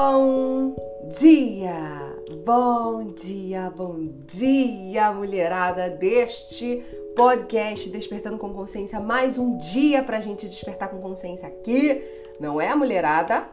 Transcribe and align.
Bom 0.00 0.76
dia, 1.10 2.14
bom 2.44 3.04
dia, 3.14 3.68
bom 3.68 3.98
dia, 4.28 5.10
mulherada 5.10 5.90
deste 5.90 6.84
podcast 7.16 7.90
Despertando 7.90 8.38
com 8.38 8.54
Consciência. 8.54 9.00
Mais 9.00 9.38
um 9.38 9.58
dia 9.58 10.00
pra 10.04 10.20
gente 10.20 10.48
despertar 10.48 10.88
com 10.88 11.00
consciência 11.00 11.48
aqui, 11.48 12.00
não 12.38 12.60
é, 12.60 12.72
mulherada? 12.76 13.48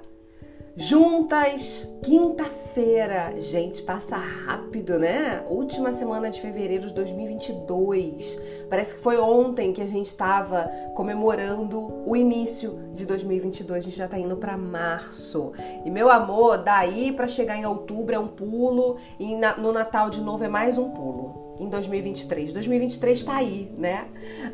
Juntas, 0.78 1.88
quinta-feira. 2.04 3.34
Gente, 3.38 3.82
passa 3.84 4.18
rápido, 4.18 5.00
né? 5.00 5.42
Última 5.50 5.94
semana 5.94 6.30
de 6.30 6.42
fevereiro 6.42 6.88
de 6.88 6.94
2022. 6.94 8.38
Parece 8.70 8.96
que 8.96 9.00
foi 9.00 9.18
ontem 9.18 9.72
que 9.72 9.82
a 9.82 9.88
gente 9.88 10.08
estava 10.08 10.70
comemorando 10.94 12.04
o 12.06 12.14
início 12.14 12.78
de 12.92 13.06
2022. 13.06 13.78
A 13.78 13.86
gente 13.86 13.98
já 13.98 14.06
tá 14.06 14.20
indo 14.20 14.36
para 14.36 14.58
março. 14.58 15.54
E 15.86 15.90
meu 15.90 16.12
amor, 16.12 16.58
daí 16.58 17.14
para 17.14 17.26
chegar 17.26 17.56
em 17.56 17.66
outubro 17.66 18.14
é 18.14 18.20
um 18.20 18.28
pulo 18.28 18.98
e 19.18 19.34
no 19.34 19.72
Natal 19.72 20.10
de 20.10 20.20
novo 20.20 20.44
é 20.44 20.50
mais 20.50 20.78
um 20.78 20.90
pulo 20.90 21.56
em 21.58 21.70
2023. 21.70 22.52
2023 22.52 23.24
tá 23.24 23.38
aí, 23.38 23.72
né? 23.78 24.10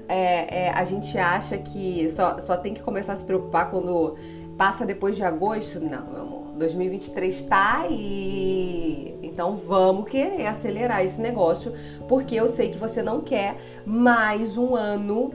É, 0.07 0.65
é, 0.65 0.69
a 0.69 0.83
gente 0.83 1.17
acha 1.17 1.57
que 1.57 2.07
só, 2.11 2.39
só 2.39 2.57
tem 2.57 2.75
que 2.75 2.83
começar 2.83 3.13
a 3.13 3.15
se 3.15 3.25
preocupar 3.25 3.71
quando 3.71 4.15
passa 4.57 4.85
depois 4.85 5.15
de 5.15 5.23
agosto? 5.23 5.79
Não, 5.79 6.05
meu 6.05 6.21
amor. 6.21 6.41
2023 6.57 7.41
tá 7.43 7.81
aí. 7.81 9.17
Então 9.23 9.55
vamos 9.55 10.09
querer 10.09 10.45
acelerar 10.45 11.03
esse 11.03 11.21
negócio, 11.21 11.73
porque 12.07 12.35
eu 12.35 12.47
sei 12.47 12.69
que 12.69 12.77
você 12.77 13.01
não 13.01 13.21
quer 13.21 13.57
mais 13.85 14.57
um 14.57 14.75
ano 14.75 15.33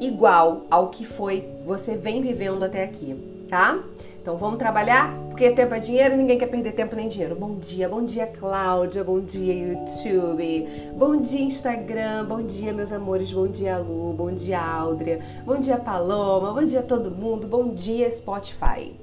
igual 0.00 0.66
ao 0.70 0.90
que 0.90 1.04
foi 1.04 1.48
você 1.64 1.96
vem 1.96 2.20
vivendo 2.20 2.62
até 2.62 2.84
aqui, 2.84 3.16
tá? 3.48 3.82
Então 4.28 4.36
vamos 4.36 4.58
trabalhar, 4.58 5.10
porque 5.30 5.50
tempo 5.52 5.72
é 5.72 5.80
dinheiro 5.80 6.12
e 6.12 6.18
ninguém 6.18 6.36
quer 6.36 6.48
perder 6.48 6.72
tempo 6.72 6.94
nem 6.94 7.08
dinheiro. 7.08 7.34
Bom 7.34 7.54
dia, 7.54 7.88
bom 7.88 8.04
dia 8.04 8.26
Cláudia, 8.26 9.02
bom 9.02 9.20
dia 9.20 9.54
YouTube, 9.54 10.68
bom 10.94 11.16
dia 11.16 11.40
Instagram, 11.40 12.26
bom 12.26 12.42
dia 12.42 12.74
meus 12.74 12.92
amores, 12.92 13.32
bom 13.32 13.46
dia 13.46 13.78
Lu, 13.78 14.12
bom 14.12 14.30
dia 14.30 14.60
Áudria, 14.60 15.20
bom 15.46 15.56
dia 15.56 15.78
Paloma, 15.78 16.52
bom 16.52 16.62
dia 16.62 16.82
todo 16.82 17.10
mundo, 17.10 17.46
bom 17.46 17.72
dia 17.72 18.10
Spotify. 18.10 18.94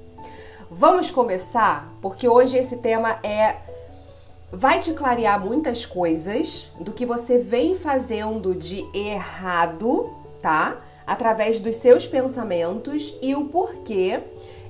Vamos 0.70 1.10
começar 1.10 1.92
porque 2.00 2.28
hoje 2.28 2.56
esse 2.56 2.76
tema 2.76 3.18
é 3.24 3.56
vai 4.52 4.78
te 4.78 4.92
clarear 4.92 5.44
muitas 5.44 5.84
coisas 5.84 6.70
do 6.78 6.92
que 6.92 7.04
você 7.04 7.40
vem 7.40 7.74
fazendo 7.74 8.54
de 8.54 8.86
errado, 8.96 10.08
tá? 10.40 10.80
Através 11.04 11.58
dos 11.58 11.74
seus 11.74 12.06
pensamentos 12.06 13.16
e 13.20 13.34
o 13.34 13.46
porquê 13.46 14.22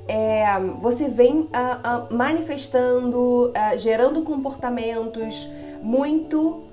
é, 0.08 0.58
você 0.78 1.08
vem 1.08 1.40
uh, 1.40 1.46
uh, 1.46 2.14
manifestando, 2.14 3.50
uh, 3.50 3.78
gerando 3.78 4.22
comportamentos 4.22 5.48
muito 5.82 6.64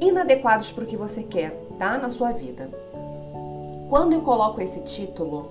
inadequados 0.00 0.72
para 0.72 0.84
o 0.84 0.86
que 0.86 0.96
você 0.96 1.22
quer, 1.22 1.52
tá? 1.78 1.98
Na 1.98 2.10
sua 2.10 2.32
vida. 2.32 2.70
Quando 3.88 4.12
eu 4.12 4.20
coloco 4.20 4.60
esse 4.60 4.82
título, 4.82 5.48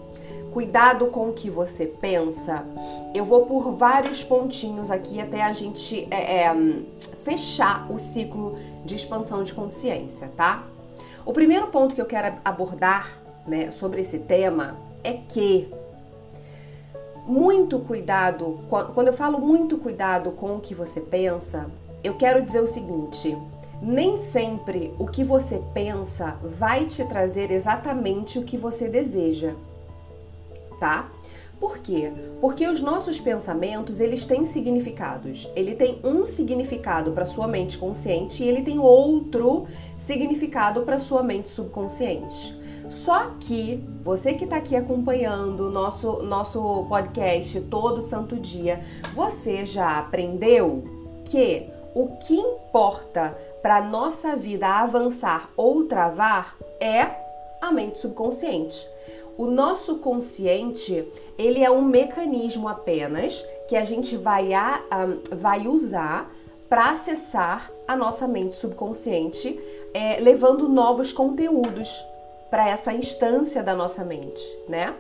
cuidado 0.52 1.08
com 1.08 1.30
o 1.30 1.34
que 1.34 1.50
você 1.50 1.86
pensa, 1.86 2.66
eu 3.14 3.26
vou 3.26 3.46
por 3.46 3.74
vários 3.74 4.24
pontinhos 4.24 4.90
aqui 4.92 5.20
até 5.20 5.44
a 5.44 5.52
gente 5.52 6.08
é, 6.12 6.44
é, 6.44 6.56
fechar 7.24 7.92
o 7.92 7.98
ciclo 7.98 8.58
de 8.86 8.96
expansão 8.96 9.44
de 9.44 9.54
consciência, 9.54 10.32
tá? 10.36 10.64
O 11.26 11.34
primeiro 11.34 11.68
ponto 11.68 11.96
que 11.96 12.02
eu 12.02 12.06
quero 12.06 12.38
abordar 12.46 13.22
né, 13.48 13.72
sobre 13.72 14.02
esse 14.02 14.20
tema 14.20 14.78
é 15.04 15.14
que 15.14 15.70
muito 17.28 17.80
cuidado, 17.80 18.60
quando 18.70 19.08
eu 19.08 19.14
falo 19.14 19.40
muito 19.40 19.78
cuidado 19.78 20.32
com 20.32 20.56
o 20.56 20.60
que 20.60 20.76
você 20.76 21.02
pensa, 21.02 21.70
eu 22.04 22.16
quero 22.16 22.42
dizer 22.42 22.62
o 22.62 22.68
seguinte: 22.68 23.36
nem 23.82 24.16
sempre 24.18 24.94
o 25.00 25.08
que 25.08 25.24
você 25.24 25.62
pensa 25.74 26.38
vai 26.44 26.86
te 26.86 27.04
trazer 27.06 27.52
exatamente 27.52 28.38
o 28.38 28.44
que 28.44 28.58
você 28.58 28.88
deseja, 28.88 29.54
tá? 30.80 31.10
Por 31.60 31.80
quê? 31.80 32.12
Porque 32.42 32.68
os 32.68 32.82
nossos 32.82 33.20
pensamentos, 33.20 34.00
eles 34.00 34.26
têm 34.26 34.46
significados. 34.46 35.50
Ele 35.56 35.74
tem 35.74 36.00
um 36.04 36.26
significado 36.26 37.14
para 37.14 37.26
sua 37.26 37.48
mente 37.48 37.78
consciente 37.78 38.44
e 38.44 38.48
ele 38.48 38.62
tem 38.62 38.78
outro 38.78 39.66
significado 39.98 40.82
para 40.82 41.00
sua 41.00 41.24
mente 41.24 41.50
subconsciente. 41.50 42.65
Só 42.90 43.32
que 43.40 43.84
você 44.02 44.34
que 44.34 44.44
está 44.44 44.58
aqui 44.58 44.76
acompanhando 44.76 45.68
o 45.68 45.70
nosso, 45.72 46.22
nosso 46.24 46.86
podcast 46.88 47.62
todo 47.62 48.02
santo 48.02 48.36
dia, 48.36 48.84
você 49.14 49.66
já 49.66 49.98
aprendeu 49.98 50.84
que 51.26 51.68
o 51.96 52.10
que 52.18 52.36
importa 52.36 53.36
para 53.62 53.82
nossa 53.82 54.36
vida 54.36 54.68
avançar 54.68 55.50
ou 55.58 55.86
travar 55.86 56.56
é 56.80 57.10
a 57.62 57.72
mente 57.72 57.98
subconsciente. 57.98 58.88
O 59.38 59.48
nosso 59.48 59.98
consciente, 59.98 61.06
ele 61.38 61.64
é 61.64 61.72
um 61.72 61.82
mecanismo 61.82 62.70
apenas 62.70 63.44
que 63.68 63.76
a 63.76 63.84
gente 63.84 64.16
vai, 64.16 64.54
a, 64.54 64.82
um, 64.92 65.36
vai 65.36 65.68
usar 65.68 66.32
para 66.70 66.92
acessar 66.92 67.72
a 67.88 67.96
nossa 67.96 68.28
mente 68.28 68.56
subconsciente, 68.56 69.60
é, 69.94 70.20
levando 70.20 70.70
novos 70.70 71.12
conteúdos 71.12 72.04
para 72.56 72.70
essa 72.70 72.94
instância 72.94 73.62
da 73.62 73.76
nossa 73.76 74.02
mente, 74.06 74.42
né? 74.66 74.96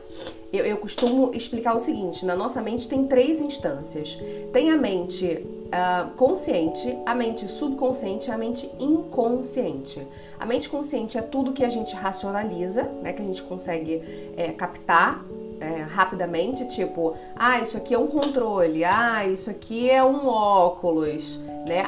Eu, 0.52 0.66
eu, 0.66 0.76
costumo 0.76 1.32
explicar 1.34 1.74
o 1.74 1.80
seguinte: 1.80 2.26
na 2.26 2.36
nossa 2.36 2.62
mente 2.62 2.90
tem 2.90 3.08
três 3.08 3.40
instâncias. 3.40 4.20
Tem 4.52 4.72
a 4.72 4.76
mente 4.76 5.26
uh, 5.26 6.10
consciente, 6.18 6.98
a 7.06 7.16
mente 7.16 7.48
subconsciente 7.48 8.28
e 8.28 8.32
a 8.34 8.38
mente 8.38 8.70
inconsciente. 8.78 10.06
A 10.38 10.46
mente 10.46 10.68
consciente 10.68 11.18
é 11.18 11.22
tudo 11.22 11.54
que 11.54 11.64
a 11.64 11.70
gente 11.70 11.96
racionaliza, 11.96 12.92
né? 13.02 13.14
Que 13.14 13.22
a 13.22 13.26
gente 13.26 13.42
consegue 13.44 14.02
é, 14.36 14.52
captar 14.52 15.24
é, 15.62 15.84
rapidamente, 15.84 16.68
tipo, 16.68 17.16
ah, 17.38 17.62
isso 17.62 17.78
aqui 17.78 17.94
é 17.94 17.98
um 17.98 18.08
controle, 18.08 18.84
ah, 18.84 19.26
isso 19.26 19.50
aqui 19.50 19.90
é 19.90 20.04
um 20.04 20.28
óculos, 20.28 21.40
né? 21.66 21.86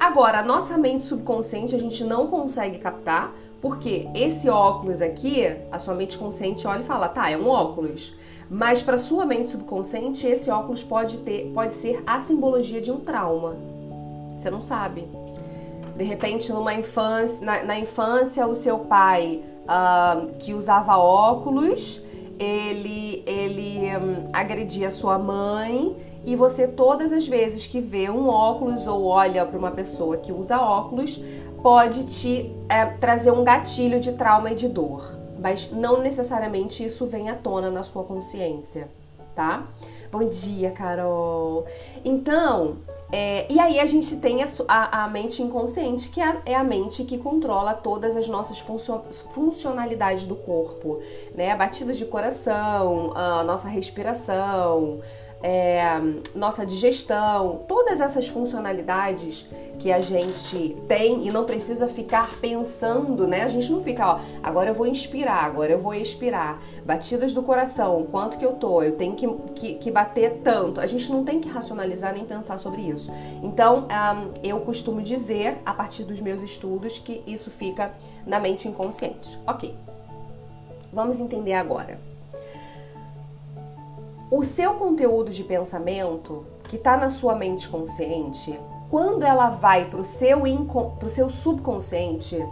Agora, 0.00 0.38
a 0.38 0.42
nossa 0.42 0.78
mente 0.78 1.02
subconsciente 1.02 1.74
a 1.74 1.78
gente 1.78 2.02
não 2.04 2.26
consegue 2.26 2.78
captar 2.78 3.34
porque 3.60 4.08
esse 4.14 4.48
óculos 4.48 5.02
aqui, 5.02 5.46
a 5.70 5.78
sua 5.78 5.94
mente 5.94 6.16
consciente 6.16 6.66
olha 6.66 6.80
e 6.80 6.84
fala, 6.84 7.08
tá, 7.08 7.30
é 7.30 7.36
um 7.36 7.48
óculos. 7.48 8.14
Mas 8.48 8.82
para 8.82 8.98
sua 8.98 9.24
mente 9.24 9.50
subconsciente, 9.50 10.26
esse 10.26 10.50
óculos 10.50 10.82
pode 10.82 11.18
ter, 11.18 11.52
pode 11.52 11.74
ser 11.74 12.02
a 12.06 12.20
simbologia 12.20 12.80
de 12.80 12.90
um 12.90 13.00
trauma. 13.00 13.56
Você 14.36 14.50
não 14.50 14.60
sabe. 14.60 15.06
De 15.96 16.04
repente, 16.04 16.50
numa 16.52 16.74
infância, 16.74 17.44
na, 17.44 17.62
na 17.62 17.78
infância, 17.78 18.46
o 18.46 18.54
seu 18.54 18.80
pai 18.80 19.42
uh, 19.64 20.32
que 20.38 20.54
usava 20.54 20.96
óculos, 20.96 22.02
ele, 22.38 23.22
ele 23.26 23.96
um, 23.98 24.28
agredia 24.32 24.90
sua 24.90 25.18
mãe 25.18 25.94
e 26.24 26.34
você 26.34 26.66
todas 26.66 27.12
as 27.12 27.28
vezes 27.28 27.66
que 27.66 27.80
vê 27.80 28.10
um 28.10 28.28
óculos 28.28 28.86
ou 28.86 29.04
olha 29.04 29.44
para 29.44 29.58
uma 29.58 29.70
pessoa 29.70 30.16
que 30.16 30.32
usa 30.32 30.58
óculos, 30.58 31.22
pode 31.62 32.04
te 32.06 32.52
é, 32.68 32.84
trazer 32.86 33.30
um 33.30 33.44
gatilho 33.44 34.00
de 34.00 34.12
trauma 34.12 34.50
e 34.50 34.54
de 34.54 34.68
dor, 34.68 35.14
mas 35.38 35.70
não 35.70 36.00
necessariamente 36.00 36.84
isso 36.84 37.06
vem 37.06 37.28
à 37.28 37.34
tona 37.34 37.70
na 37.70 37.82
sua 37.82 38.04
consciência, 38.04 38.88
tá? 39.34 39.66
Bom 40.10 40.28
dia, 40.28 40.72
Carol. 40.72 41.66
Então, 42.04 42.78
é, 43.12 43.46
e 43.52 43.60
aí 43.60 43.78
a 43.78 43.86
gente 43.86 44.16
tem 44.16 44.42
a, 44.42 44.46
a, 44.66 45.04
a 45.04 45.08
mente 45.08 45.42
inconsciente, 45.42 46.08
que 46.08 46.20
é, 46.20 46.40
é 46.46 46.54
a, 46.54 46.64
mente 46.64 47.04
que 47.04 47.18
controla 47.18 47.74
todas 47.74 48.16
as 48.16 48.26
nossas 48.26 48.58
funcionalidades 48.58 50.26
do 50.26 50.34
corpo, 50.34 51.00
né? 51.34 51.54
Batidas 51.54 51.96
de 51.96 52.06
coração, 52.06 53.12
a 53.14 53.44
nossa 53.44 53.68
respiração, 53.68 55.00
é, 55.42 55.98
nossa 56.34 56.66
digestão, 56.66 57.62
todas 57.66 58.00
essas 58.00 58.28
funcionalidades 58.28 59.46
que 59.78 59.90
a 59.90 60.00
gente 60.00 60.76
tem 60.86 61.26
e 61.26 61.30
não 61.30 61.46
precisa 61.46 61.88
ficar 61.88 62.38
pensando, 62.38 63.26
né? 63.26 63.42
A 63.42 63.48
gente 63.48 63.72
não 63.72 63.82
fica, 63.82 64.06
ó, 64.06 64.20
agora 64.42 64.70
eu 64.70 64.74
vou 64.74 64.86
inspirar, 64.86 65.44
agora 65.44 65.72
eu 65.72 65.78
vou 65.78 65.94
expirar. 65.94 66.60
Batidas 66.84 67.32
do 67.32 67.42
coração, 67.42 68.06
quanto 68.10 68.36
que 68.36 68.44
eu 68.44 68.52
tô, 68.52 68.82
eu 68.82 68.96
tenho 68.96 69.14
que, 69.14 69.26
que, 69.54 69.74
que 69.76 69.90
bater 69.90 70.40
tanto. 70.44 70.80
A 70.80 70.86
gente 70.86 71.10
não 71.10 71.24
tem 71.24 71.40
que 71.40 71.48
racionalizar 71.48 72.12
nem 72.12 72.26
pensar 72.26 72.58
sobre 72.58 72.82
isso. 72.82 73.10
Então, 73.42 73.86
um, 73.88 74.34
eu 74.42 74.60
costumo 74.60 75.00
dizer, 75.00 75.58
a 75.64 75.72
partir 75.72 76.04
dos 76.04 76.20
meus 76.20 76.42
estudos, 76.42 76.98
que 76.98 77.22
isso 77.26 77.50
fica 77.50 77.94
na 78.26 78.38
mente 78.38 78.68
inconsciente. 78.68 79.38
Ok. 79.46 79.74
Vamos 80.92 81.20
entender 81.20 81.54
agora 81.54 82.10
o 84.30 84.42
seu 84.42 84.74
conteúdo 84.74 85.30
de 85.30 85.42
pensamento 85.42 86.46
que 86.68 86.76
está 86.76 86.96
na 86.96 87.10
sua 87.10 87.34
mente 87.34 87.68
consciente, 87.68 88.58
quando 88.88 89.24
ela 89.24 89.50
vai 89.50 89.90
para 89.90 90.00
o 90.00 90.04
seu, 90.04 90.42
seu 91.08 91.28
subconsciente, 91.28 92.44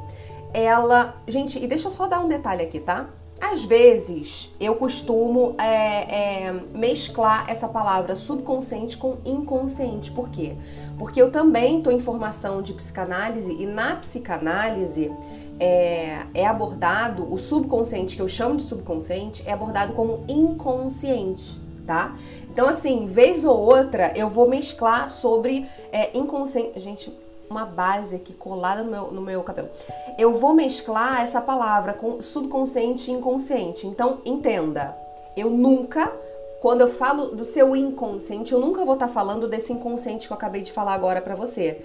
ela. 0.52 1.14
Gente, 1.26 1.62
e 1.62 1.66
deixa 1.66 1.88
eu 1.88 1.92
só 1.92 2.06
dar 2.06 2.20
um 2.20 2.28
detalhe 2.28 2.62
aqui, 2.62 2.80
tá? 2.80 3.08
Às 3.40 3.64
vezes 3.64 4.52
eu 4.58 4.74
costumo 4.74 5.54
é, 5.58 6.46
é, 6.46 6.52
mesclar 6.74 7.48
essa 7.48 7.68
palavra 7.68 8.16
subconsciente 8.16 8.96
com 8.96 9.18
inconsciente. 9.24 10.10
Por 10.10 10.28
quê? 10.28 10.56
Porque 10.98 11.22
eu 11.22 11.30
também 11.30 11.78
estou 11.78 11.92
em 11.92 12.00
formação 12.00 12.60
de 12.60 12.72
psicanálise 12.72 13.52
e 13.52 13.64
na 13.64 13.94
psicanálise 13.96 15.12
é, 15.60 16.26
é, 16.34 16.46
abordado 16.46 17.32
o 17.32 17.38
subconsciente, 17.38 18.16
que 18.16 18.22
eu 18.22 18.28
chamo 18.28 18.56
de 18.56 18.62
subconsciente, 18.62 19.42
é 19.46 19.52
abordado 19.52 19.92
como 19.92 20.24
inconsciente, 20.28 21.60
tá? 21.88 22.14
Então, 22.52 22.68
assim, 22.68 23.06
vez 23.06 23.46
ou 23.46 23.58
outra 23.58 24.12
eu 24.14 24.28
vou 24.28 24.46
mesclar 24.46 25.10
sobre 25.10 25.66
é, 25.90 26.16
inconsciente. 26.16 26.78
Gente, 26.78 27.18
uma 27.48 27.64
base 27.64 28.16
aqui 28.16 28.34
colada 28.34 28.82
no 28.82 28.90
meu, 28.90 29.10
no 29.10 29.22
meu 29.22 29.42
cabelo. 29.42 29.70
Eu 30.18 30.34
vou 30.34 30.52
mesclar 30.52 31.22
essa 31.22 31.40
palavra 31.40 31.94
com 31.94 32.20
subconsciente 32.20 33.10
e 33.10 33.14
inconsciente. 33.14 33.86
Então, 33.86 34.20
entenda, 34.22 34.94
eu 35.34 35.48
nunca, 35.48 36.12
quando 36.60 36.82
eu 36.82 36.88
falo 36.88 37.28
do 37.28 37.42
seu 37.42 37.74
inconsciente, 37.74 38.52
eu 38.52 38.60
nunca 38.60 38.84
vou 38.84 38.94
estar 38.94 39.06
tá 39.06 39.12
falando 39.12 39.48
desse 39.48 39.72
inconsciente 39.72 40.26
que 40.26 40.32
eu 40.32 40.36
acabei 40.36 40.60
de 40.60 40.70
falar 40.70 40.92
agora 40.92 41.22
para 41.22 41.34
você, 41.34 41.80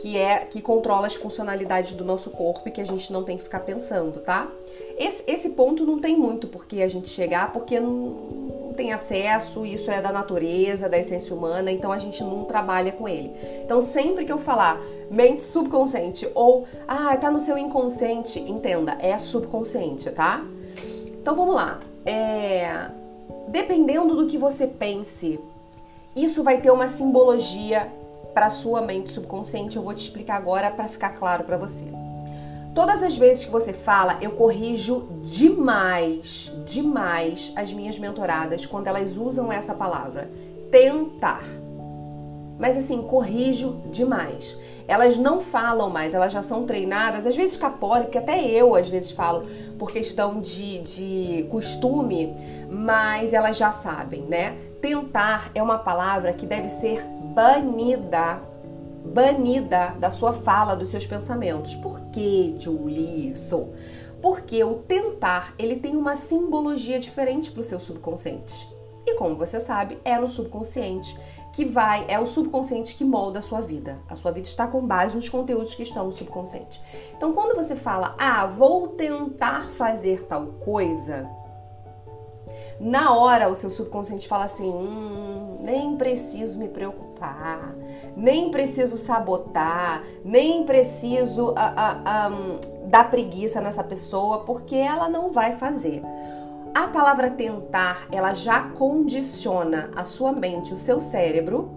que 0.00 0.18
é 0.18 0.40
que 0.40 0.60
controla 0.60 1.06
as 1.06 1.14
funcionalidades 1.14 1.92
do 1.92 2.04
nosso 2.04 2.30
corpo 2.30 2.68
e 2.68 2.72
que 2.72 2.80
a 2.80 2.84
gente 2.84 3.12
não 3.12 3.22
tem 3.22 3.36
que 3.36 3.44
ficar 3.44 3.60
pensando, 3.60 4.18
tá? 4.18 4.50
Esse, 4.96 5.24
esse 5.26 5.50
ponto 5.50 5.84
não 5.84 6.00
tem 6.00 6.16
muito 6.16 6.46
porque 6.46 6.82
a 6.82 6.88
gente 6.88 7.08
chegar, 7.08 7.52
porque 7.52 7.80
não 7.80 8.72
tem 8.76 8.92
acesso, 8.92 9.64
isso 9.64 9.90
é 9.90 10.00
da 10.00 10.12
natureza, 10.12 10.88
da 10.88 10.98
essência 10.98 11.34
humana, 11.34 11.70
então 11.70 11.92
a 11.92 11.98
gente 11.98 12.22
não 12.22 12.44
trabalha 12.44 12.92
com 12.92 13.08
ele. 13.08 13.32
Então 13.64 13.80
sempre 13.80 14.24
que 14.24 14.32
eu 14.32 14.38
falar 14.38 14.80
mente 15.10 15.42
subconsciente 15.42 16.28
ou 16.34 16.66
ah, 16.86 17.16
tá 17.16 17.30
no 17.30 17.40
seu 17.40 17.56
inconsciente, 17.56 18.38
entenda, 18.38 18.96
é 19.00 19.16
subconsciente, 19.18 20.10
tá? 20.10 20.44
Então 21.20 21.34
vamos 21.34 21.54
lá. 21.54 21.80
É... 22.04 22.90
Dependendo 23.48 24.16
do 24.16 24.26
que 24.26 24.36
você 24.36 24.66
pense, 24.66 25.38
isso 26.14 26.42
vai 26.42 26.60
ter 26.60 26.70
uma 26.70 26.88
simbologia 26.88 27.90
para 28.32 28.50
sua 28.50 28.80
mente 28.80 29.12
subconsciente. 29.12 29.76
Eu 29.76 29.82
vou 29.82 29.94
te 29.94 30.02
explicar 30.02 30.36
agora 30.36 30.70
para 30.70 30.88
ficar 30.88 31.10
claro 31.10 31.44
para 31.44 31.56
você. 31.56 32.03
Todas 32.74 33.04
as 33.04 33.16
vezes 33.16 33.44
que 33.44 33.52
você 33.52 33.72
fala, 33.72 34.18
eu 34.20 34.32
corrijo 34.32 35.06
demais, 35.22 36.52
demais 36.66 37.52
as 37.54 37.72
minhas 37.72 37.98
mentoradas 38.00 38.66
quando 38.66 38.88
elas 38.88 39.16
usam 39.16 39.52
essa 39.52 39.72
palavra. 39.74 40.28
Tentar. 40.72 41.44
Mas 42.58 42.76
assim, 42.76 43.00
corrijo 43.02 43.80
demais. 43.92 44.58
Elas 44.88 45.16
não 45.16 45.38
falam 45.38 45.88
mais, 45.88 46.14
elas 46.14 46.32
já 46.32 46.42
são 46.42 46.66
treinadas, 46.66 47.28
às 47.28 47.36
vezes 47.36 47.56
capole, 47.56 48.06
que 48.06 48.18
até 48.18 48.44
eu 48.44 48.74
às 48.74 48.88
vezes 48.88 49.12
falo 49.12 49.46
por 49.78 49.92
questão 49.92 50.40
de, 50.40 50.80
de 50.80 51.46
costume, 51.50 52.34
mas 52.68 53.32
elas 53.32 53.56
já 53.56 53.70
sabem, 53.70 54.22
né? 54.22 54.58
Tentar 54.80 55.50
é 55.54 55.62
uma 55.62 55.78
palavra 55.78 56.32
que 56.32 56.44
deve 56.44 56.68
ser 56.68 57.02
banida 57.34 58.40
banida 59.04 59.94
da 59.98 60.10
sua 60.10 60.32
fala, 60.32 60.74
dos 60.74 60.88
seus 60.88 61.06
pensamentos. 61.06 61.76
Por 61.76 62.00
que, 62.10 62.54
Julie? 62.58 63.34
Porque 64.22 64.64
o 64.64 64.76
tentar, 64.76 65.54
ele 65.58 65.76
tem 65.76 65.96
uma 65.96 66.16
simbologia 66.16 66.98
diferente 66.98 67.50
para 67.50 67.60
o 67.60 67.64
seu 67.64 67.78
subconsciente. 67.78 68.66
E 69.06 69.14
como 69.16 69.36
você 69.36 69.60
sabe, 69.60 69.98
é 70.04 70.18
no 70.18 70.28
subconsciente 70.28 71.14
que 71.52 71.64
vai, 71.64 72.04
é 72.08 72.18
o 72.18 72.26
subconsciente 72.26 72.96
que 72.96 73.04
molda 73.04 73.38
a 73.38 73.42
sua 73.42 73.60
vida. 73.60 74.00
A 74.08 74.16
sua 74.16 74.32
vida 74.32 74.48
está 74.48 74.66
com 74.66 74.84
base 74.84 75.14
nos 75.14 75.28
conteúdos 75.28 75.74
que 75.74 75.84
estão 75.84 76.06
no 76.06 76.12
subconsciente. 76.12 76.80
Então, 77.16 77.32
quando 77.32 77.54
você 77.54 77.76
fala, 77.76 78.16
ah, 78.18 78.44
vou 78.46 78.88
tentar 78.88 79.66
fazer 79.66 80.24
tal 80.24 80.46
coisa, 80.64 81.30
na 82.80 83.14
hora 83.14 83.48
o 83.48 83.54
seu 83.54 83.70
subconsciente 83.70 84.28
fala 84.28 84.44
assim: 84.44 84.68
hum, 84.68 85.58
nem 85.60 85.96
preciso 85.96 86.58
me 86.58 86.68
preocupar, 86.68 87.74
nem 88.16 88.50
preciso 88.50 88.96
sabotar, 88.96 90.02
nem 90.24 90.64
preciso 90.64 91.50
uh, 91.50 91.52
uh, 91.52 92.32
um, 92.32 92.88
dar 92.88 93.10
preguiça 93.10 93.60
nessa 93.60 93.82
pessoa, 93.82 94.40
porque 94.40 94.76
ela 94.76 95.08
não 95.08 95.30
vai 95.30 95.52
fazer. 95.52 96.02
A 96.74 96.88
palavra 96.88 97.30
tentar, 97.30 98.08
ela 98.10 98.34
já 98.34 98.68
condiciona 98.70 99.90
a 99.94 100.02
sua 100.02 100.32
mente, 100.32 100.74
o 100.74 100.76
seu 100.76 100.98
cérebro, 100.98 101.70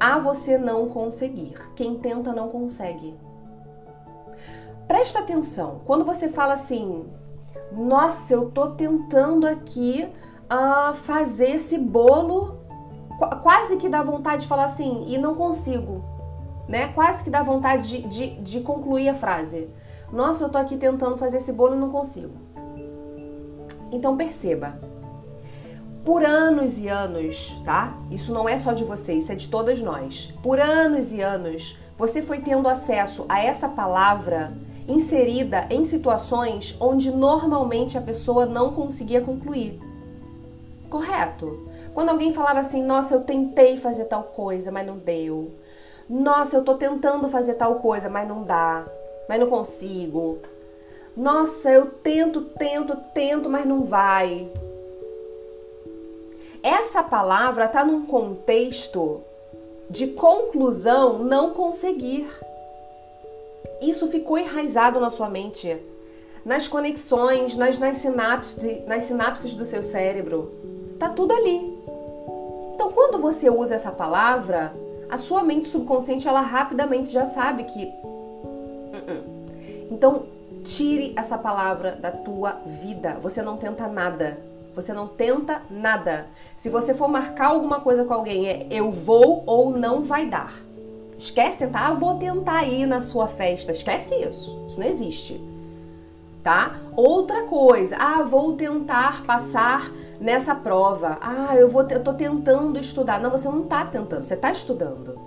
a 0.00 0.18
você 0.18 0.56
não 0.56 0.88
conseguir. 0.88 1.54
Quem 1.76 1.96
tenta 1.96 2.32
não 2.32 2.48
consegue. 2.48 3.14
Presta 4.86 5.18
atenção, 5.18 5.82
quando 5.84 6.06
você 6.06 6.28
fala 6.28 6.54
assim, 6.54 7.04
nossa, 7.72 8.34
eu 8.34 8.50
tô 8.50 8.70
tentando 8.70 9.46
aqui 9.46 10.08
uh, 10.50 10.94
fazer 10.94 11.50
esse 11.50 11.78
bolo, 11.78 12.58
Qu 13.18 13.42
quase 13.42 13.76
que 13.76 13.88
dá 13.88 14.02
vontade 14.02 14.42
de 14.42 14.48
falar 14.48 14.64
assim, 14.64 15.04
e 15.08 15.18
não 15.18 15.34
consigo, 15.34 16.04
né? 16.68 16.88
Quase 16.92 17.24
que 17.24 17.30
dá 17.30 17.42
vontade 17.42 17.88
de, 17.88 18.08
de, 18.08 18.40
de 18.40 18.60
concluir 18.60 19.08
a 19.08 19.14
frase. 19.14 19.68
Nossa, 20.12 20.44
eu 20.44 20.48
tô 20.48 20.56
aqui 20.56 20.76
tentando 20.76 21.18
fazer 21.18 21.38
esse 21.38 21.52
bolo 21.52 21.74
e 21.74 21.78
não 21.78 21.90
consigo. 21.90 22.34
Então 23.90 24.16
perceba, 24.16 24.78
por 26.04 26.24
anos 26.24 26.78
e 26.78 26.88
anos, 26.88 27.60
tá? 27.64 27.98
Isso 28.10 28.32
não 28.32 28.48
é 28.48 28.56
só 28.56 28.72
de 28.72 28.84
você, 28.84 29.14
isso 29.14 29.32
é 29.32 29.34
de 29.34 29.48
todas 29.48 29.80
nós. 29.80 30.32
Por 30.42 30.60
anos 30.60 31.12
e 31.12 31.20
anos, 31.20 31.78
você 31.96 32.22
foi 32.22 32.40
tendo 32.40 32.68
acesso 32.68 33.26
a 33.28 33.42
essa 33.42 33.68
palavra 33.68 34.56
inserida 34.88 35.66
em 35.70 35.84
situações 35.84 36.76
onde 36.80 37.10
normalmente 37.10 37.98
a 37.98 38.00
pessoa 38.00 38.46
não 38.46 38.72
conseguia 38.72 39.20
concluir. 39.20 39.78
Correto? 40.88 41.68
Quando 41.92 42.08
alguém 42.08 42.32
falava 42.32 42.60
assim: 42.60 42.82
"Nossa, 42.82 43.14
eu 43.14 43.20
tentei 43.20 43.76
fazer 43.76 44.06
tal 44.06 44.22
coisa, 44.22 44.72
mas 44.72 44.86
não 44.86 44.96
deu. 44.96 45.50
Nossa, 46.08 46.56
eu 46.56 46.64
tô 46.64 46.74
tentando 46.74 47.28
fazer 47.28 47.54
tal 47.54 47.74
coisa, 47.76 48.08
mas 48.08 48.26
não 48.26 48.42
dá, 48.42 48.86
mas 49.28 49.38
não 49.38 49.48
consigo. 49.48 50.38
Nossa, 51.14 51.70
eu 51.70 51.86
tento, 51.86 52.42
tento, 52.58 52.96
tento, 53.12 53.50
mas 53.50 53.66
não 53.66 53.84
vai." 53.84 54.50
Essa 56.62 57.02
palavra 57.02 57.66
está 57.66 57.84
num 57.84 58.04
contexto 58.06 59.20
de 59.90 60.08
conclusão 60.08 61.18
não 61.18 61.50
conseguir. 61.50 62.28
Isso 63.80 64.08
ficou 64.08 64.38
enraizado 64.38 64.98
na 65.00 65.10
sua 65.10 65.28
mente, 65.28 65.76
nas 66.44 66.66
conexões, 66.66 67.56
nas, 67.56 67.78
nas, 67.78 67.98
sinapses, 67.98 68.86
nas 68.86 69.04
sinapses 69.04 69.54
do 69.54 69.64
seu 69.64 69.82
cérebro. 69.82 70.52
Tá 70.98 71.08
tudo 71.08 71.32
ali. 71.32 71.78
Então, 72.74 72.90
quando 72.92 73.18
você 73.18 73.48
usa 73.50 73.74
essa 73.74 73.92
palavra, 73.92 74.74
a 75.08 75.16
sua 75.16 75.42
mente 75.42 75.68
subconsciente 75.68 76.26
ela 76.28 76.40
rapidamente 76.40 77.10
já 77.10 77.24
sabe 77.24 77.64
que. 77.64 77.84
Uh 77.84 78.96
-uh. 78.96 79.88
Então, 79.90 80.26
tire 80.64 81.12
essa 81.16 81.38
palavra 81.38 81.92
da 81.92 82.10
tua 82.10 82.60
vida. 82.66 83.16
Você 83.20 83.42
não 83.42 83.56
tenta 83.56 83.86
nada. 83.86 84.38
Você 84.74 84.92
não 84.92 85.08
tenta 85.08 85.62
nada. 85.70 86.26
Se 86.56 86.68
você 86.68 86.94
for 86.94 87.08
marcar 87.08 87.48
alguma 87.48 87.80
coisa 87.80 88.04
com 88.04 88.14
alguém, 88.14 88.46
é 88.48 88.66
eu 88.70 88.92
vou 88.92 89.42
ou 89.46 89.70
não 89.70 90.02
vai 90.02 90.26
dar. 90.26 90.67
Esquece 91.18 91.58
tentar, 91.58 91.88
ah, 91.88 91.92
vou 91.92 92.14
tentar 92.14 92.62
ir 92.64 92.86
na 92.86 93.02
sua 93.02 93.26
festa. 93.26 93.72
Esquece 93.72 94.14
isso. 94.14 94.56
Isso 94.68 94.78
não 94.78 94.86
existe. 94.86 95.40
Tá? 96.44 96.78
Outra 96.94 97.42
coisa, 97.42 97.96
ah, 97.96 98.22
vou 98.22 98.52
tentar 98.54 99.24
passar 99.24 99.90
nessa 100.20 100.54
prova. 100.54 101.18
Ah, 101.20 101.56
eu 101.56 101.68
vou, 101.68 101.82
eu 101.90 102.02
tô 102.02 102.14
tentando 102.14 102.78
estudar. 102.78 103.20
Não, 103.20 103.30
você 103.30 103.48
não 103.48 103.64
tá 103.64 103.84
tentando, 103.84 104.22
você 104.22 104.36
tá 104.36 104.52
estudando. 104.52 105.18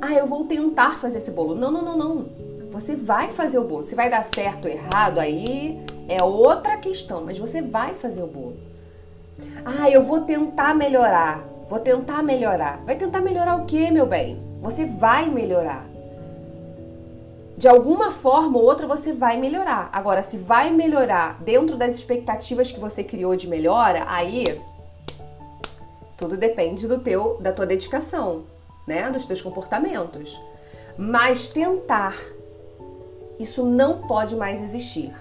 Ah, 0.00 0.14
eu 0.14 0.26
vou 0.26 0.44
tentar 0.44 0.98
fazer 1.00 1.18
esse 1.18 1.32
bolo. 1.32 1.54
Não, 1.56 1.70
não, 1.70 1.82
não, 1.82 1.98
não. 1.98 2.26
Você 2.70 2.94
vai 2.94 3.32
fazer 3.32 3.58
o 3.58 3.64
bolo. 3.64 3.82
Se 3.82 3.96
vai 3.96 4.08
dar 4.08 4.22
certo 4.22 4.66
ou 4.66 4.70
errado 4.70 5.18
aí 5.18 5.84
é 6.08 6.22
outra 6.22 6.76
questão, 6.76 7.24
mas 7.24 7.36
você 7.36 7.60
vai 7.60 7.94
fazer 7.94 8.22
o 8.22 8.28
bolo. 8.28 8.56
Ah, 9.64 9.90
eu 9.90 10.02
vou 10.02 10.20
tentar 10.22 10.74
melhorar. 10.74 11.49
Vou 11.70 11.78
tentar 11.78 12.20
melhorar. 12.20 12.82
Vai 12.84 12.96
tentar 12.96 13.20
melhorar 13.20 13.54
o 13.54 13.64
que, 13.64 13.92
meu 13.92 14.04
bem? 14.04 14.42
Você 14.60 14.84
vai 14.84 15.30
melhorar. 15.30 15.86
De 17.56 17.68
alguma 17.68 18.10
forma 18.10 18.58
ou 18.58 18.64
outra 18.64 18.88
você 18.88 19.12
vai 19.12 19.36
melhorar. 19.36 19.88
Agora, 19.92 20.20
se 20.20 20.36
vai 20.36 20.72
melhorar 20.72 21.40
dentro 21.44 21.76
das 21.76 21.94
expectativas 21.94 22.72
que 22.72 22.80
você 22.80 23.04
criou 23.04 23.36
de 23.36 23.46
melhora, 23.46 24.04
aí 24.08 24.60
tudo 26.16 26.36
depende 26.36 26.88
do 26.88 26.98
teu 26.98 27.38
da 27.40 27.52
tua 27.52 27.66
dedicação, 27.66 28.46
né? 28.84 29.08
Dos 29.08 29.24
teus 29.24 29.40
comportamentos. 29.40 30.40
Mas 30.98 31.46
tentar 31.46 32.16
isso 33.38 33.64
não 33.64 34.08
pode 34.08 34.34
mais 34.34 34.60
existir. 34.60 35.14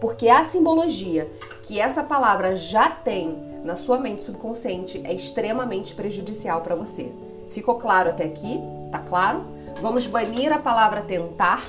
Porque 0.00 0.30
a 0.30 0.42
simbologia 0.44 1.30
que 1.62 1.78
essa 1.78 2.02
palavra 2.02 2.56
já 2.56 2.88
tem 2.88 3.53
na 3.64 3.74
sua 3.74 3.98
mente 3.98 4.22
subconsciente 4.22 5.00
é 5.04 5.14
extremamente 5.14 5.94
prejudicial 5.94 6.60
para 6.60 6.74
você. 6.74 7.10
Ficou 7.50 7.76
claro 7.76 8.10
até 8.10 8.24
aqui? 8.24 8.60
Tá 8.92 8.98
claro? 8.98 9.42
Vamos 9.80 10.06
banir 10.06 10.52
a 10.52 10.58
palavra 10.58 11.00
tentar 11.00 11.64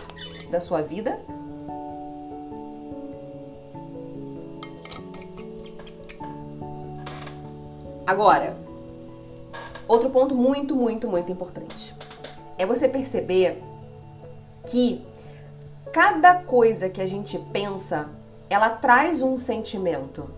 da 0.51 0.59
sua 0.59 0.81
vida? 0.81 1.17
Agora, 8.05 8.57
outro 9.87 10.09
ponto 10.09 10.35
muito, 10.35 10.75
muito, 10.75 11.07
muito 11.07 11.31
importante 11.31 11.95
é 12.57 12.65
você 12.65 12.89
perceber 12.89 13.63
que 14.67 15.01
cada 15.93 16.35
coisa 16.35 16.89
que 16.89 17.01
a 17.01 17.05
gente 17.05 17.39
pensa, 17.53 18.09
ela 18.49 18.69
traz 18.69 19.21
um 19.21 19.37
sentimento. 19.37 20.29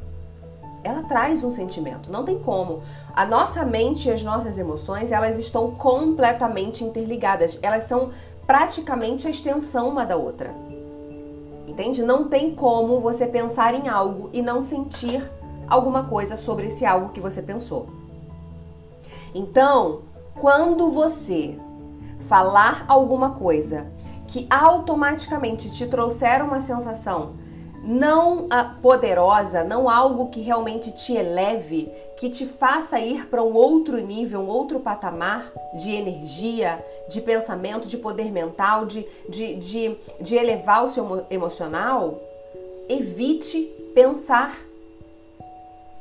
Ela 0.87 1.03
traz 1.03 1.43
um 1.43 1.51
sentimento, 1.51 2.09
não 2.09 2.23
tem 2.23 2.39
como. 2.39 2.81
A 3.13 3.25
nossa 3.25 3.65
mente 3.65 4.07
e 4.07 4.11
as 4.11 4.23
nossas 4.23 4.57
emoções, 4.57 5.11
elas 5.11 5.37
estão 5.37 5.71
completamente 5.71 6.81
interligadas. 6.81 7.59
Elas 7.61 7.83
são 7.83 8.11
praticamente 8.45 9.27
a 9.27 9.29
extensão 9.29 9.89
uma 9.89 10.05
da 10.05 10.15
outra. 10.15 10.55
Entende? 11.67 12.01
Não 12.01 12.29
tem 12.29 12.55
como 12.55 13.01
você 13.01 13.27
pensar 13.27 13.75
em 13.75 13.89
algo 13.89 14.29
e 14.31 14.41
não 14.41 14.61
sentir 14.61 15.29
alguma 15.67 16.05
coisa 16.05 16.37
sobre 16.37 16.67
esse 16.67 16.85
algo 16.85 17.09
que 17.09 17.19
você 17.19 17.41
pensou. 17.41 17.89
Então, 19.35 20.03
quando 20.39 20.89
você 20.89 21.59
falar 22.21 22.85
alguma 22.87 23.31
coisa 23.31 23.91
que 24.25 24.47
automaticamente 24.49 25.69
te 25.69 25.85
trouxer 25.85 26.41
uma 26.41 26.61
sensação 26.61 27.33
não 27.83 28.47
poderosa, 28.81 29.63
não 29.63 29.89
algo 29.89 30.29
que 30.29 30.41
realmente 30.41 30.91
te 30.91 31.13
eleve, 31.13 31.91
que 32.17 32.29
te 32.29 32.45
faça 32.45 32.99
ir 32.99 33.27
para 33.27 33.43
um 33.43 33.53
outro 33.53 33.97
nível, 33.97 34.41
um 34.41 34.47
outro 34.47 34.79
patamar 34.79 35.51
de 35.75 35.91
energia, 35.91 36.83
de 37.07 37.21
pensamento, 37.21 37.87
de 37.87 37.97
poder 37.97 38.31
mental, 38.31 38.85
de, 38.85 39.07
de, 39.29 39.55
de, 39.55 39.97
de 40.19 40.35
elevar 40.35 40.83
o 40.83 40.87
seu 40.87 41.25
emocional, 41.29 42.19
evite 42.89 43.63
pensar. 43.93 44.57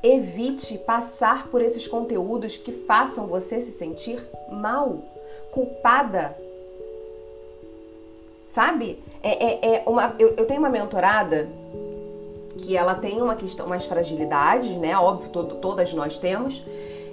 Evite 0.02 0.78
passar 0.78 1.48
por 1.48 1.60
esses 1.60 1.86
conteúdos 1.86 2.56
que 2.56 2.70
façam 2.70 3.26
você 3.26 3.60
se 3.60 3.72
sentir 3.72 4.24
mal, 4.50 5.02
culpada. 5.50 6.36
Sabe? 8.48 9.02
É, 9.22 9.44
é, 9.44 9.76
é 9.76 9.82
uma, 9.86 10.14
eu, 10.18 10.34
eu 10.36 10.46
tenho 10.46 10.60
uma 10.60 10.70
mentorada 10.70 11.48
que 12.58 12.76
ela 12.76 12.94
tem 12.94 13.20
uma 13.20 13.34
questão, 13.34 13.66
umas 13.66 13.84
fragilidades, 13.84 14.76
né? 14.76 14.96
Óbvio, 14.96 15.30
todo, 15.30 15.54
todas 15.56 15.92
nós 15.92 16.18
temos. 16.18 16.64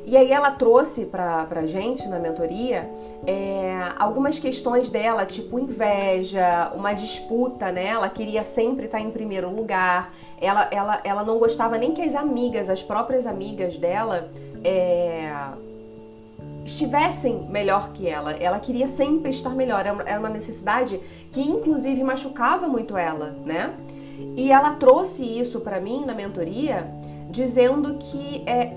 E 0.06 0.18
aí 0.18 0.32
ela 0.32 0.52
trouxe 0.52 1.06
pra, 1.06 1.46
pra 1.46 1.66
gente 1.66 2.08
na 2.10 2.20
mentoria 2.20 2.90
é, 3.26 3.94
algumas 3.98 4.38
questões 4.38 4.90
dela, 4.90 5.26
tipo 5.26 5.58
inveja, 5.58 6.74
uma 6.76 6.94
disputa, 6.94 7.72
né? 7.72 7.88
Ela 7.88 8.10
queria 8.10 8.44
sempre 8.44 8.86
estar 8.86 9.00
em 9.00 9.12
primeiro 9.12 9.50
lugar. 9.50 10.14
Ela, 10.42 10.68
ela, 10.72 11.00
ela 11.06 11.24
não 11.24 11.40
gostava 11.40 11.78
nem 11.78 11.94
que 11.94 12.02
as 12.02 12.16
amigas, 12.16 12.70
as 12.70 12.84
próprias 12.84 13.26
amigas 13.26 13.78
dela, 13.78 14.30
é, 14.62 15.32
estivessem 16.66 17.48
melhor 17.50 17.94
que 17.94 18.06
ela. 18.06 18.34
Ela 18.34 18.60
queria 18.60 18.88
sempre 18.88 19.32
estar 19.32 19.52
melhor. 19.52 19.86
Era 20.06 20.20
uma 20.20 20.30
necessidade 20.30 21.00
que 21.32 21.42
inclusive 21.42 22.04
machucava 22.04 22.68
muito 22.68 22.98
ela, 22.98 23.38
né? 23.46 23.74
E 24.36 24.52
ela 24.52 24.74
trouxe 24.76 25.24
isso 25.24 25.62
para 25.62 25.80
mim 25.80 26.06
na 26.06 26.14
mentoria, 26.14 26.90
dizendo 27.30 27.96
que 27.96 28.44
é, 28.46 28.74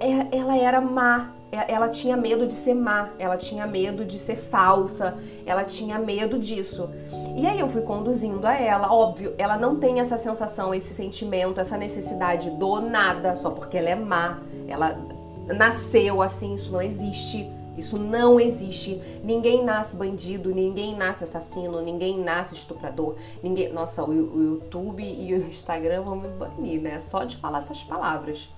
é, 0.00 0.28
ela 0.36 0.56
era 0.56 0.80
má, 0.80 1.32
é, 1.52 1.72
ela 1.72 1.88
tinha 1.88 2.16
medo 2.16 2.46
de 2.46 2.54
ser 2.54 2.74
má, 2.74 3.10
ela 3.18 3.36
tinha 3.36 3.66
medo 3.66 4.04
de 4.04 4.18
ser 4.18 4.36
falsa, 4.36 5.16
ela 5.46 5.62
tinha 5.64 5.98
medo 5.98 6.38
disso. 6.38 6.90
E 7.36 7.46
aí 7.46 7.60
eu 7.60 7.68
fui 7.68 7.82
conduzindo 7.82 8.46
a 8.46 8.54
ela, 8.54 8.92
óbvio, 8.92 9.34
ela 9.38 9.56
não 9.56 9.76
tem 9.76 10.00
essa 10.00 10.18
sensação, 10.18 10.74
esse 10.74 10.92
sentimento, 10.92 11.60
essa 11.60 11.76
necessidade 11.76 12.50
do 12.50 12.80
nada 12.80 13.36
só 13.36 13.50
porque 13.50 13.78
ela 13.78 13.90
é 13.90 13.94
má. 13.94 14.40
Ela 14.66 14.98
nasceu 15.46 16.22
assim, 16.22 16.54
isso 16.54 16.72
não 16.72 16.82
existe. 16.82 17.48
Isso 17.76 17.98
não 17.98 18.38
existe. 18.38 19.00
Ninguém 19.22 19.64
nasce 19.64 19.96
bandido, 19.96 20.54
ninguém 20.54 20.96
nasce 20.96 21.24
assassino, 21.24 21.80
ninguém 21.80 22.18
nasce 22.20 22.54
estuprador. 22.54 23.16
Ninguém. 23.42 23.72
Nossa, 23.72 24.04
o, 24.04 24.12
YouTube 24.12 25.02
e 25.02 25.34
o 25.34 25.48
Instagram 25.48 26.02
vão 26.02 26.16
me 26.16 26.28
banir, 26.28 26.80
né? 26.80 26.98
Só 27.00 27.24
de 27.24 27.36
falar 27.36 27.58
essas 27.58 27.82
palavras. 27.82 28.48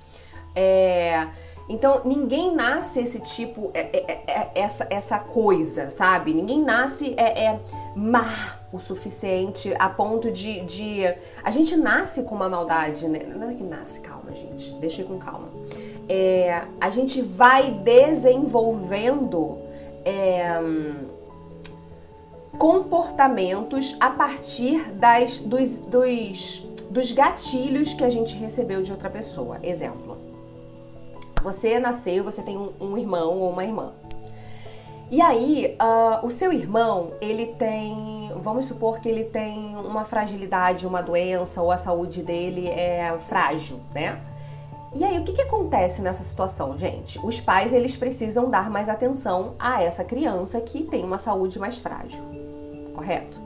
É. 0.54 1.28
Então, 1.68 2.02
ninguém 2.04 2.54
nasce 2.54 3.00
esse 3.00 3.20
tipo, 3.20 3.72
é, 3.74 3.80
é, 3.80 4.04
é, 4.06 4.22
é 4.28 4.50
essa, 4.54 4.86
essa 4.88 5.18
coisa, 5.18 5.90
sabe? 5.90 6.32
Ninguém 6.32 6.62
nasce 6.62 7.12
é, 7.16 7.46
é 7.46 7.60
má 7.96 8.60
o 8.72 8.78
suficiente 8.78 9.74
a 9.76 9.88
ponto 9.88 10.30
de, 10.30 10.60
de. 10.60 11.02
A 11.42 11.50
gente 11.50 11.76
nasce 11.76 12.22
com 12.22 12.36
uma 12.36 12.48
maldade, 12.48 13.08
né? 13.08 13.20
Não 13.24 13.50
é 13.50 13.54
que 13.54 13.64
nasce, 13.64 14.00
calma, 14.00 14.32
gente. 14.32 14.74
Deixa 14.74 15.02
com 15.02 15.18
calma 15.18 15.48
é, 16.08 16.62
a 16.80 16.90
gente 16.90 17.20
vai 17.22 17.70
desenvolvendo 17.70 19.58
é, 20.04 20.60
comportamentos 22.58 23.96
a 24.00 24.10
partir 24.10 24.92
das, 24.92 25.38
dos, 25.38 25.78
dos, 25.80 26.68
dos 26.90 27.12
gatilhos 27.12 27.92
que 27.92 28.04
a 28.04 28.08
gente 28.08 28.36
recebeu 28.36 28.82
de 28.82 28.92
outra 28.92 29.10
pessoa. 29.10 29.58
Exemplo, 29.62 30.16
você 31.42 31.78
nasceu, 31.78 32.24
você 32.24 32.42
tem 32.42 32.56
um, 32.56 32.72
um 32.80 32.98
irmão 32.98 33.38
ou 33.38 33.50
uma 33.50 33.64
irmã. 33.64 33.92
E 35.08 35.20
aí, 35.20 35.76
uh, 35.80 36.26
o 36.26 36.30
seu 36.30 36.52
irmão, 36.52 37.12
ele 37.20 37.46
tem, 37.46 38.32
vamos 38.40 38.64
supor 38.64 38.98
que 38.98 39.08
ele 39.08 39.22
tem 39.22 39.76
uma 39.76 40.04
fragilidade, 40.04 40.84
uma 40.84 41.00
doença, 41.00 41.62
ou 41.62 41.70
a 41.70 41.78
saúde 41.78 42.22
dele 42.22 42.68
é 42.68 43.16
frágil, 43.20 43.78
né? 43.94 44.20
E 44.98 45.04
aí, 45.04 45.18
o 45.18 45.24
que, 45.24 45.34
que 45.34 45.42
acontece 45.42 46.00
nessa 46.00 46.24
situação, 46.24 46.78
gente? 46.78 47.20
Os 47.22 47.38
pais 47.38 47.70
eles 47.70 47.94
precisam 47.94 48.48
dar 48.48 48.70
mais 48.70 48.88
atenção 48.88 49.52
a 49.58 49.82
essa 49.82 50.02
criança 50.02 50.58
que 50.58 50.84
tem 50.84 51.04
uma 51.04 51.18
saúde 51.18 51.58
mais 51.58 51.76
frágil, 51.76 52.24
correto? 52.94 53.38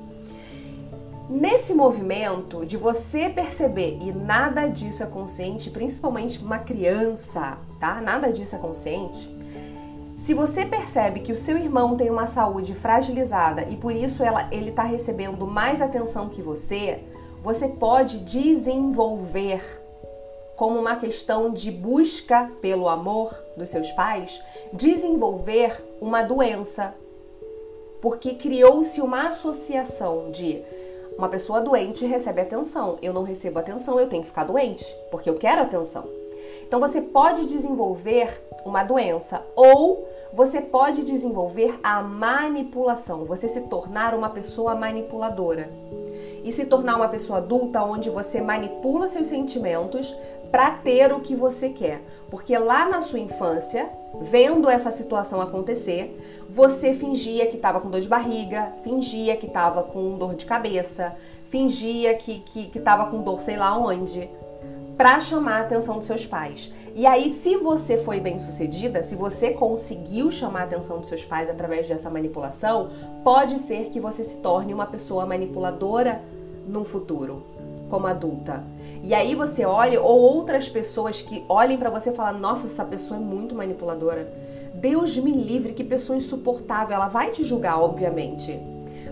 Nesse 1.28 1.74
movimento 1.74 2.64
de 2.64 2.76
você 2.76 3.28
perceber, 3.28 3.98
e 4.00 4.12
nada 4.12 4.68
disso 4.68 5.02
é 5.02 5.06
consciente, 5.06 5.70
principalmente 5.70 6.38
uma 6.38 6.60
criança, 6.60 7.58
tá? 7.80 8.00
Nada 8.00 8.32
disso 8.32 8.54
é 8.54 8.58
consciente. 8.60 9.28
Se 10.16 10.32
você 10.32 10.64
percebe 10.64 11.18
que 11.18 11.32
o 11.32 11.36
seu 11.36 11.58
irmão 11.58 11.96
tem 11.96 12.10
uma 12.10 12.28
saúde 12.28 12.76
fragilizada 12.76 13.62
e 13.68 13.74
por 13.74 13.90
isso 13.90 14.22
ela, 14.22 14.48
ele 14.52 14.70
está 14.70 14.84
recebendo 14.84 15.48
mais 15.48 15.82
atenção 15.82 16.28
que 16.28 16.42
você, 16.42 17.02
você 17.42 17.66
pode 17.66 18.20
desenvolver 18.20 19.89
como 20.60 20.78
uma 20.78 20.96
questão 20.96 21.50
de 21.50 21.70
busca 21.70 22.52
pelo 22.60 22.86
amor 22.86 23.34
dos 23.56 23.70
seus 23.70 23.90
pais, 23.92 24.44
desenvolver 24.74 25.82
uma 26.02 26.22
doença. 26.22 26.92
Porque 28.02 28.34
criou-se 28.34 29.00
uma 29.00 29.28
associação 29.28 30.30
de 30.30 30.62
uma 31.16 31.30
pessoa 31.30 31.62
doente 31.62 32.04
recebe 32.04 32.42
atenção, 32.42 32.98
eu 33.00 33.14
não 33.14 33.22
recebo 33.22 33.58
atenção, 33.58 33.98
eu 33.98 34.10
tenho 34.10 34.20
que 34.20 34.28
ficar 34.28 34.44
doente, 34.44 34.84
porque 35.10 35.30
eu 35.30 35.36
quero 35.36 35.62
atenção. 35.62 36.06
Então 36.66 36.78
você 36.78 37.00
pode 37.00 37.46
desenvolver 37.46 38.46
uma 38.62 38.84
doença 38.84 39.42
ou 39.56 40.06
você 40.30 40.60
pode 40.60 41.04
desenvolver 41.04 41.80
a 41.82 42.02
manipulação, 42.02 43.24
você 43.24 43.48
se 43.48 43.62
tornar 43.62 44.14
uma 44.14 44.28
pessoa 44.28 44.74
manipuladora 44.74 45.70
e 46.44 46.52
se 46.52 46.66
tornar 46.66 46.96
uma 46.96 47.08
pessoa 47.08 47.38
adulta 47.38 47.82
onde 47.82 48.10
você 48.10 48.40
manipula 48.40 49.08
seus 49.08 49.26
sentimentos 49.26 50.14
para 50.50 50.70
ter 50.72 51.12
o 51.12 51.20
que 51.20 51.34
você 51.34 51.70
quer. 51.70 52.02
Porque 52.30 52.56
lá 52.56 52.88
na 52.88 53.00
sua 53.00 53.18
infância, 53.18 53.88
vendo 54.20 54.68
essa 54.68 54.90
situação 54.90 55.40
acontecer, 55.40 56.44
você 56.48 56.92
fingia 56.92 57.46
que 57.46 57.56
estava 57.56 57.80
com 57.80 57.90
dor 57.90 58.00
de 58.00 58.08
barriga, 58.08 58.72
fingia 58.82 59.36
que 59.36 59.46
estava 59.46 59.82
com 59.82 60.16
dor 60.16 60.34
de 60.34 60.44
cabeça, 60.44 61.14
fingia 61.44 62.14
que 62.14 62.40
que 62.40 62.78
estava 62.78 63.06
com 63.06 63.22
dor 63.22 63.40
sei 63.40 63.56
lá 63.56 63.76
onde, 63.76 64.28
para 64.96 65.18
chamar 65.18 65.58
a 65.58 65.60
atenção 65.62 65.96
dos 65.96 66.06
seus 66.06 66.26
pais. 66.26 66.72
E 66.94 67.06
aí, 67.06 67.30
se 67.30 67.56
você 67.56 67.96
foi 67.96 68.20
bem 68.20 68.38
sucedida, 68.38 69.02
se 69.02 69.14
você 69.14 69.52
conseguiu 69.52 70.30
chamar 70.30 70.62
a 70.62 70.64
atenção 70.64 70.98
dos 70.98 71.08
seus 71.08 71.24
pais 71.24 71.48
através 71.48 71.88
dessa 71.88 72.10
manipulação, 72.10 72.90
pode 73.22 73.58
ser 73.60 73.90
que 73.90 74.00
você 74.00 74.24
se 74.24 74.42
torne 74.42 74.74
uma 74.74 74.86
pessoa 74.86 75.24
manipuladora 75.24 76.20
no 76.66 76.84
futuro 76.84 77.59
como 77.90 78.06
adulta. 78.06 78.64
E 79.02 79.12
aí 79.12 79.34
você 79.34 79.64
olha, 79.64 80.00
ou 80.00 80.20
outras 80.20 80.68
pessoas 80.68 81.20
que 81.20 81.44
olhem 81.48 81.76
para 81.76 81.90
você 81.90 82.10
e 82.10 82.14
falam: 82.14 82.40
Nossa, 82.40 82.66
essa 82.66 82.84
pessoa 82.84 83.18
é 83.18 83.22
muito 83.22 83.54
manipuladora. 83.54 84.32
Deus 84.74 85.16
me 85.18 85.32
livre, 85.32 85.74
que 85.74 85.84
pessoa 85.84 86.16
insuportável. 86.16 86.94
Ela 86.94 87.08
vai 87.08 87.30
te 87.30 87.42
julgar, 87.44 87.78
obviamente. 87.80 88.58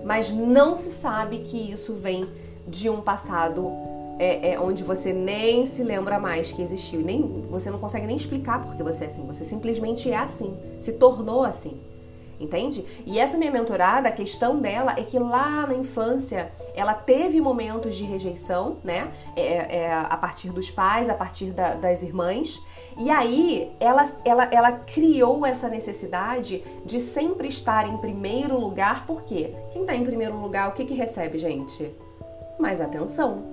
Mas 0.04 0.32
não 0.32 0.76
se 0.76 0.90
sabe 0.90 1.38
que 1.38 1.70
isso 1.70 1.94
vem 1.94 2.28
de 2.66 2.88
um 2.88 3.00
passado 3.00 3.70
é, 4.18 4.52
é, 4.52 4.60
onde 4.60 4.82
você 4.82 5.12
nem 5.12 5.64
se 5.66 5.82
lembra 5.82 6.18
mais 6.18 6.52
que 6.52 6.62
existiu. 6.62 7.00
Nem, 7.00 7.22
você 7.50 7.70
não 7.70 7.78
consegue 7.78 8.06
nem 8.06 8.16
explicar 8.16 8.64
porque 8.64 8.82
você 8.82 9.04
é 9.04 9.06
assim. 9.06 9.26
Você 9.26 9.44
simplesmente 9.44 10.10
é 10.10 10.16
assim. 10.16 10.56
Se 10.78 10.94
tornou 10.94 11.44
assim. 11.44 11.78
Entende? 12.40 12.84
E 13.06 13.18
essa 13.18 13.36
minha 13.36 13.50
mentorada, 13.50 14.08
a 14.08 14.12
questão 14.12 14.60
dela 14.60 14.94
é 14.96 15.02
que 15.02 15.18
lá 15.18 15.66
na 15.66 15.74
infância 15.74 16.50
ela 16.74 16.94
teve 16.94 17.40
momentos 17.40 17.96
de 17.96 18.04
rejeição, 18.04 18.78
né? 18.84 19.10
É, 19.36 19.78
é, 19.78 19.92
a 19.92 20.16
partir 20.16 20.50
dos 20.50 20.70
pais, 20.70 21.08
a 21.08 21.14
partir 21.14 21.46
da, 21.46 21.74
das 21.74 22.02
irmãs. 22.02 22.60
E 22.98 23.10
aí 23.10 23.72
ela, 23.78 24.10
ela, 24.24 24.44
ela 24.50 24.72
criou 24.72 25.46
essa 25.46 25.68
necessidade 25.68 26.62
de 26.84 27.00
sempre 27.00 27.48
estar 27.48 27.88
em 27.88 27.96
primeiro 27.98 28.58
lugar, 28.58 29.06
por 29.06 29.22
quê? 29.22 29.54
Quem 29.72 29.82
está 29.82 29.94
em 29.94 30.04
primeiro 30.04 30.36
lugar, 30.36 30.68
o 30.68 30.72
que, 30.72 30.84
que 30.84 30.94
recebe, 30.94 31.38
gente? 31.38 31.94
Mais 32.58 32.80
atenção, 32.80 33.44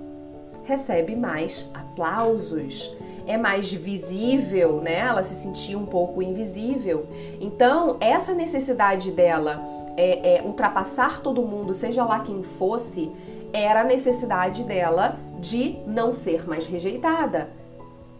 recebe 0.64 1.14
mais 1.14 1.70
aplausos 1.72 2.96
é 3.26 3.36
mais 3.36 3.72
visível, 3.72 4.80
né? 4.80 5.00
Ela 5.00 5.22
se 5.22 5.34
sentia 5.34 5.76
um 5.78 5.84
pouco 5.84 6.22
invisível. 6.22 7.06
Então, 7.40 7.96
essa 8.00 8.32
necessidade 8.32 9.10
dela 9.10 9.62
é, 9.96 10.36
é, 10.36 10.42
ultrapassar 10.42 11.20
todo 11.20 11.42
mundo, 11.42 11.74
seja 11.74 12.04
lá 12.04 12.20
quem 12.20 12.42
fosse, 12.42 13.10
era 13.52 13.80
a 13.80 13.84
necessidade 13.84 14.62
dela 14.62 15.18
de 15.40 15.78
não 15.86 16.12
ser 16.12 16.48
mais 16.48 16.66
rejeitada. 16.66 17.50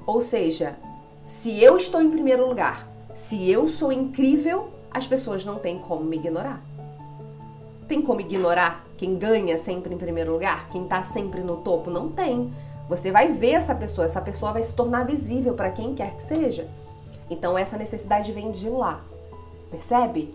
Ou 0.06 0.20
seja, 0.20 0.76
se 1.24 1.62
eu 1.62 1.76
estou 1.76 2.02
em 2.02 2.10
primeiro 2.10 2.46
lugar, 2.46 2.88
se 3.14 3.50
eu 3.50 3.66
sou 3.66 3.92
incrível, 3.92 4.68
as 4.90 5.06
pessoas 5.06 5.44
não 5.44 5.56
têm 5.56 5.78
como 5.78 6.04
me 6.04 6.16
ignorar. 6.16 6.62
Tem 7.88 8.02
como 8.02 8.20
ignorar 8.20 8.84
quem 8.96 9.16
ganha 9.16 9.56
sempre 9.58 9.94
em 9.94 9.98
primeiro 9.98 10.32
lugar? 10.32 10.68
Quem 10.70 10.84
está 10.84 11.02
sempre 11.02 11.40
no 11.42 11.58
topo? 11.58 11.90
Não 11.90 12.10
tem. 12.10 12.52
Você 12.88 13.10
vai 13.10 13.32
ver 13.32 13.52
essa 13.52 13.74
pessoa, 13.74 14.04
essa 14.04 14.20
pessoa 14.20 14.52
vai 14.52 14.62
se 14.62 14.74
tornar 14.74 15.04
visível 15.04 15.54
para 15.54 15.70
quem 15.70 15.94
quer 15.94 16.14
que 16.14 16.22
seja. 16.22 16.68
Então 17.28 17.58
essa 17.58 17.76
necessidade 17.76 18.30
vem 18.32 18.50
de 18.50 18.68
lá. 18.68 19.00
Percebe? 19.70 20.32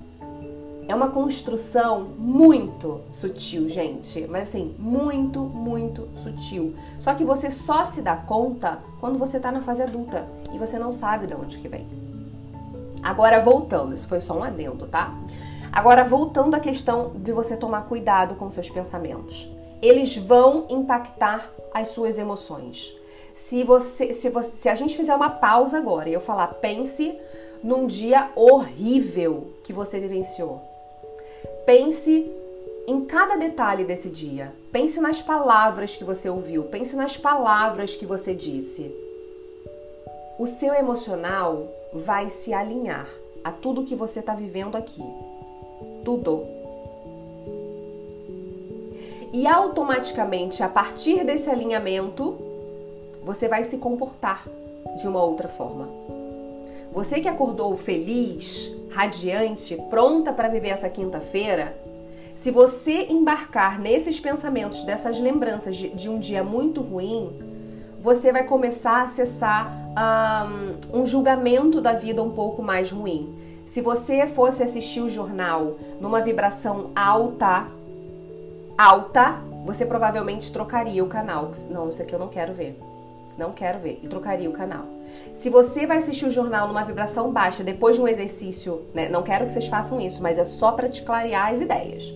É 0.88 0.93
uma 0.93 1.10
construção 1.10 2.01
muito 2.17 3.01
sutil, 3.12 3.70
gente. 3.70 4.27
Mas 4.27 4.50
assim, 4.50 4.75
muito, 4.77 5.39
muito 5.39 6.10
sutil. 6.15 6.75
Só 7.00 7.13
que 7.13 7.24
você 7.24 7.50
só 7.50 7.86
se 7.86 8.01
dá 8.01 8.17
conta 8.17 8.79
quando 9.00 9.17
você 9.17 9.39
tá 9.39 9.51
na 9.51 9.62
fase 9.62 9.81
adulta 9.81 10.27
e 10.51 10.58
você 10.58 10.77
não 10.77 10.91
sabe 10.91 11.27
de 11.27 11.34
onde 11.34 11.58
que 11.60 11.70
vem. 11.70 11.88
Agora 13.01 13.39
voltando, 13.39 13.96
isso 13.96 14.08
foi 14.08 14.20
só 14.20 14.38
um 14.38 14.43
adendo, 14.43 14.86
tá? 14.86 15.15
Agora 15.72 16.03
voltando 16.03 16.55
à 16.55 16.60
questão 16.60 17.13
de 17.15 17.31
você 17.31 17.55
tomar 17.55 17.84
cuidado 17.84 18.36
com 18.36 18.51
seus 18.51 18.70
pensamentos 18.70 19.50
eles 19.81 20.15
vão 20.15 20.65
impactar 20.69 21.51
as 21.73 21.89
suas 21.89 22.17
emoções. 22.17 22.95
Se 23.33 23.63
você, 23.63 24.13
se 24.13 24.29
você, 24.29 24.55
se 24.57 24.69
a 24.69 24.75
gente 24.75 24.95
fizer 24.95 25.15
uma 25.15 25.29
pausa 25.29 25.77
agora 25.77 26.09
e 26.09 26.13
eu 26.13 26.21
falar, 26.21 26.47
pense 26.55 27.17
num 27.63 27.88
dia 27.88 28.29
horrível 28.35 29.53
que 29.63 29.71
você 29.71 30.00
vivenciou. 30.00 30.61
Pense 31.65 32.29
em 32.88 33.05
cada 33.05 33.38
detalhe 33.38 33.85
desse 33.85 34.09
dia. 34.09 34.53
Pense 34.71 35.00
nas 35.00 35.21
palavras 35.21 35.95
que 35.95 36.03
você 36.03 36.29
ouviu, 36.29 36.63
pense 36.65 36.95
nas 36.95 37.17
palavras 37.17 37.95
que 37.95 38.05
você 38.05 38.35
disse. 38.35 38.93
O 40.38 40.47
seu 40.47 40.73
emocional 40.73 41.67
vai 41.93 42.29
se 42.29 42.53
alinhar 42.53 43.07
a 43.43 43.51
tudo 43.51 43.83
que 43.83 43.95
você 43.95 44.19
está 44.19 44.33
vivendo 44.33 44.75
aqui. 44.75 45.03
Tudo 46.03 46.60
e 49.33 49.47
automaticamente, 49.47 50.61
a 50.61 50.67
partir 50.67 51.23
desse 51.23 51.50
alinhamento, 51.50 52.38
você 53.23 53.47
vai 53.47 53.63
se 53.63 53.77
comportar 53.77 54.47
de 55.00 55.07
uma 55.07 55.23
outra 55.23 55.47
forma. 55.47 55.88
Você 56.91 57.21
que 57.21 57.27
acordou 57.27 57.75
feliz, 57.77 58.71
radiante, 58.91 59.77
pronta 59.89 60.33
para 60.33 60.50
viver 60.50 60.69
essa 60.69 60.89
quinta-feira, 60.89 61.77
se 62.35 62.51
você 62.51 63.05
embarcar 63.09 63.79
nesses 63.79 64.19
pensamentos, 64.19 64.83
dessas 64.83 65.19
lembranças 65.19 65.75
de, 65.75 65.89
de, 65.89 66.09
um 66.09 66.19
dia 66.19 66.43
muito 66.43 66.81
ruim, 66.81 67.29
você 68.00 68.31
vai 68.31 68.45
começar 68.45 68.97
a 68.97 69.01
acessar 69.03 69.71
um, 70.91 71.01
um 71.01 71.05
julgamento 71.05 71.79
da 71.79 71.93
vida 71.93 72.23
um 72.23 72.31
pouco 72.31 72.63
mais 72.63 72.89
ruim. 72.89 73.35
Se 73.65 73.79
você 73.79 74.27
fosse 74.27 74.63
assistir 74.63 75.01
o 75.01 75.09
jornal 75.09 75.77
numa 76.00 76.20
vibração 76.20 76.91
alta, 76.96 77.67
alta, 78.81 79.35
você 79.63 79.85
provavelmente 79.85 80.51
trocaria 80.51 81.03
o 81.03 81.07
canal. 81.07 81.51
Não, 81.70 81.89
isso 81.89 82.01
aqui 82.01 82.13
eu 82.13 82.20
não 82.20 82.27
quero 82.27 82.51
ver. 82.51 82.79
Não 83.37 83.51
quero 83.51 83.77
ver. 83.79 84.00
E 84.01 84.07
trocaria 84.07 84.50
o 84.50 84.53
canal. 84.53 84.85
Se 85.35 85.50
você 85.50 85.85
vai 85.85 85.98
assistir 85.98 86.25
o 86.25 86.31
jornal 86.31 86.67
numa 86.67 86.83
vibração 86.83 87.31
baixa 87.31 87.63
depois 87.63 87.96
de 87.96 88.01
um 88.01 88.07
exercício, 88.07 88.87
né? 88.94 89.07
Não 89.07 89.22
quero 89.22 89.46
que 89.46 89.51
vocês 89.51 89.67
façam 89.67 90.01
isso, 90.01 90.22
mas 90.24 90.39
é 90.39 90.44
só 90.44 90.72
para 90.72 90.89
te 90.89 91.03
clarear 91.03 91.51
as 91.51 91.61
ideias. 91.61 92.11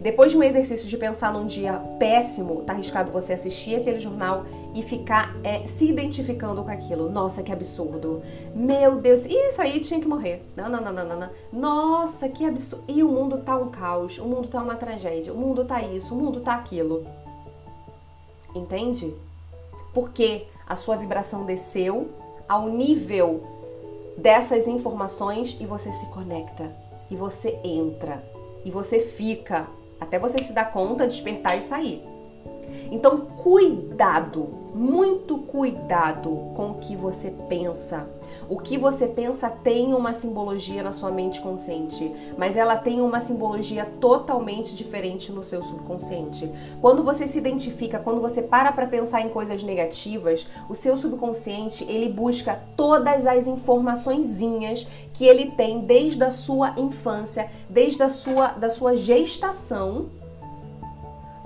Depois 0.00 0.30
de 0.30 0.38
um 0.38 0.42
exercício 0.42 0.88
de 0.88 0.96
pensar 0.96 1.32
num 1.32 1.46
dia 1.46 1.80
péssimo, 1.98 2.62
tá 2.62 2.74
arriscado 2.74 3.10
você 3.10 3.32
assistir 3.32 3.76
aquele 3.76 3.98
jornal 3.98 4.44
e 4.74 4.82
ficar 4.82 5.34
é, 5.44 5.66
se 5.66 5.88
identificando 5.88 6.62
com 6.62 6.70
aquilo. 6.70 7.08
Nossa, 7.08 7.42
que 7.42 7.52
absurdo. 7.52 8.22
Meu 8.54 8.96
Deus, 8.96 9.24
isso 9.24 9.62
aí 9.62 9.80
tinha 9.80 10.00
que 10.00 10.08
morrer. 10.08 10.44
Não, 10.56 10.68
não, 10.68 10.82
não, 10.82 10.92
não, 10.92 11.04
não, 11.06 11.20
não. 11.20 11.30
Nossa, 11.52 12.28
que 12.28 12.44
absurdo. 12.44 12.84
E 12.88 13.02
o 13.02 13.08
mundo 13.08 13.38
tá 13.38 13.56
um 13.56 13.70
caos, 13.70 14.18
o 14.18 14.26
mundo 14.26 14.48
tá 14.48 14.60
uma 14.60 14.74
tragédia, 14.74 15.32
o 15.32 15.36
mundo 15.36 15.64
tá 15.64 15.80
isso, 15.80 16.14
o 16.14 16.18
mundo 16.18 16.40
tá 16.40 16.56
aquilo. 16.56 17.06
Entende? 18.54 19.14
Porque 19.92 20.46
a 20.66 20.74
sua 20.74 20.96
vibração 20.96 21.44
desceu 21.46 22.10
ao 22.48 22.68
nível 22.68 23.42
dessas 24.16 24.66
informações 24.66 25.56
e 25.60 25.66
você 25.66 25.90
se 25.90 26.06
conecta, 26.06 26.74
e 27.10 27.16
você 27.16 27.58
entra, 27.64 28.24
e 28.64 28.70
você 28.70 29.00
fica 29.00 29.66
até 30.00 30.18
você 30.18 30.38
se 30.38 30.52
dar 30.52 30.70
conta, 30.70 31.06
despertar 31.06 31.56
e 31.56 31.62
sair. 31.62 32.13
Então, 32.90 33.20
cuidado, 33.20 34.64
muito 34.74 35.38
cuidado 35.38 36.52
com 36.56 36.72
o 36.72 36.78
que 36.78 36.96
você 36.96 37.30
pensa. 37.48 38.08
O 38.48 38.58
que 38.58 38.76
você 38.76 39.06
pensa 39.06 39.48
tem 39.48 39.94
uma 39.94 40.12
simbologia 40.12 40.82
na 40.82 40.90
sua 40.90 41.10
mente 41.10 41.40
consciente, 41.40 42.12
mas 42.36 42.56
ela 42.56 42.76
tem 42.76 43.00
uma 43.00 43.20
simbologia 43.20 43.86
totalmente 44.00 44.74
diferente 44.74 45.30
no 45.30 45.42
seu 45.42 45.62
subconsciente. 45.62 46.50
Quando 46.80 47.04
você 47.04 47.26
se 47.26 47.38
identifica, 47.38 48.00
quando 48.00 48.20
você 48.20 48.42
para 48.42 48.72
para 48.72 48.86
pensar 48.86 49.20
em 49.20 49.28
coisas 49.28 49.62
negativas, 49.62 50.48
o 50.68 50.74
seu 50.74 50.96
subconsciente, 50.96 51.84
ele 51.84 52.08
busca 52.08 52.60
todas 52.76 53.26
as 53.26 53.46
informaçõezinhas 53.46 54.86
que 55.12 55.24
ele 55.24 55.52
tem 55.52 55.80
desde 55.80 56.24
a 56.24 56.30
sua 56.30 56.74
infância, 56.76 57.48
desde 57.70 58.02
a 58.02 58.08
sua 58.08 58.48
da 58.48 58.68
sua 58.68 58.96
gestação 58.96 60.23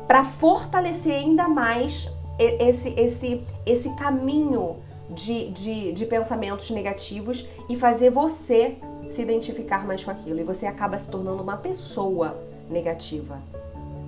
para 0.08 0.24
fortalecer 0.24 1.14
ainda 1.14 1.46
mais 1.48 2.10
esse, 2.38 2.88
esse, 2.98 3.42
esse 3.66 3.94
caminho 3.94 4.76
de, 5.10 5.50
de, 5.50 5.92
de 5.92 6.06
pensamentos 6.06 6.70
negativos 6.70 7.46
e 7.68 7.76
fazer 7.76 8.10
você 8.10 8.78
se 9.08 9.22
identificar 9.22 9.86
mais 9.86 10.02
com 10.02 10.10
aquilo. 10.10 10.40
E 10.40 10.44
você 10.44 10.66
acaba 10.66 10.96
se 10.98 11.10
tornando 11.10 11.42
uma 11.42 11.58
pessoa 11.58 12.38
negativa. 12.70 13.38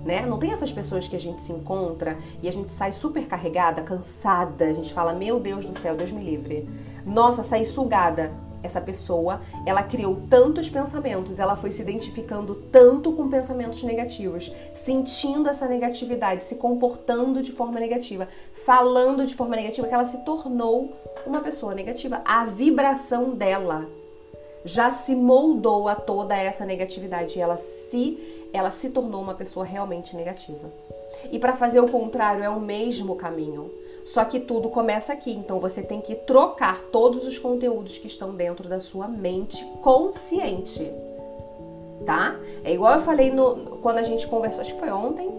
Né? 0.03 0.25
Não 0.25 0.39
tem 0.39 0.51
essas 0.51 0.71
pessoas 0.71 1.07
que 1.07 1.15
a 1.15 1.19
gente 1.19 1.41
se 1.41 1.51
encontra 1.51 2.17
e 2.41 2.47
a 2.47 2.51
gente 2.51 2.73
sai 2.73 2.91
super 2.91 3.27
carregada, 3.27 3.83
cansada, 3.83 4.65
a 4.65 4.73
gente 4.73 4.91
fala: 4.91 5.13
Meu 5.13 5.39
Deus 5.39 5.63
do 5.63 5.79
céu, 5.79 5.95
Deus 5.95 6.11
me 6.11 6.23
livre. 6.23 6.67
Nossa, 7.05 7.43
saí 7.43 7.65
sugada 7.65 8.31
essa 8.63 8.81
pessoa, 8.81 9.41
ela 9.65 9.83
criou 9.83 10.21
tantos 10.29 10.69
pensamentos, 10.69 11.39
ela 11.39 11.55
foi 11.55 11.71
se 11.71 11.81
identificando 11.81 12.55
tanto 12.71 13.11
com 13.13 13.29
pensamentos 13.29 13.83
negativos, 13.83 14.51
sentindo 14.73 15.49
essa 15.49 15.67
negatividade, 15.67 16.43
se 16.43 16.55
comportando 16.55 17.41
de 17.41 17.51
forma 17.51 17.79
negativa, 17.79 18.27
falando 18.53 19.25
de 19.25 19.35
forma 19.35 19.55
negativa, 19.55 19.87
que 19.87 19.93
ela 19.93 20.05
se 20.05 20.23
tornou 20.23 20.93
uma 21.25 21.39
pessoa 21.39 21.73
negativa. 21.73 22.21
A 22.25 22.45
vibração 22.45 23.31
dela 23.31 23.87
já 24.63 24.91
se 24.91 25.15
moldou 25.15 25.87
a 25.87 25.95
toda 25.95 26.35
essa 26.35 26.65
negatividade 26.65 27.37
e 27.37 27.41
ela 27.41 27.57
se 27.57 28.37
ela 28.53 28.69
se 28.69 28.89
tornou 28.89 29.21
uma 29.21 29.33
pessoa 29.33 29.65
realmente 29.65 30.15
negativa. 30.15 30.69
E 31.31 31.39
para 31.39 31.55
fazer 31.55 31.79
o 31.79 31.89
contrário 31.89 32.43
é 32.43 32.49
o 32.49 32.59
mesmo 32.59 33.15
caminho. 33.15 33.71
Só 34.11 34.25
que 34.25 34.41
tudo 34.41 34.67
começa 34.67 35.13
aqui, 35.13 35.31
então 35.31 35.57
você 35.57 35.81
tem 35.81 36.01
que 36.01 36.15
trocar 36.15 36.81
todos 36.91 37.25
os 37.25 37.39
conteúdos 37.39 37.97
que 37.97 38.07
estão 38.07 38.35
dentro 38.35 38.67
da 38.67 38.81
sua 38.81 39.07
mente 39.07 39.63
consciente. 39.81 40.91
Tá? 42.05 42.35
É 42.61 42.73
igual 42.73 42.95
eu 42.95 42.99
falei 42.99 43.31
no, 43.31 43.77
quando 43.77 43.99
a 43.99 44.03
gente 44.03 44.27
conversou, 44.27 44.59
acho 44.59 44.73
que 44.73 44.79
foi 44.81 44.91
ontem. 44.91 45.31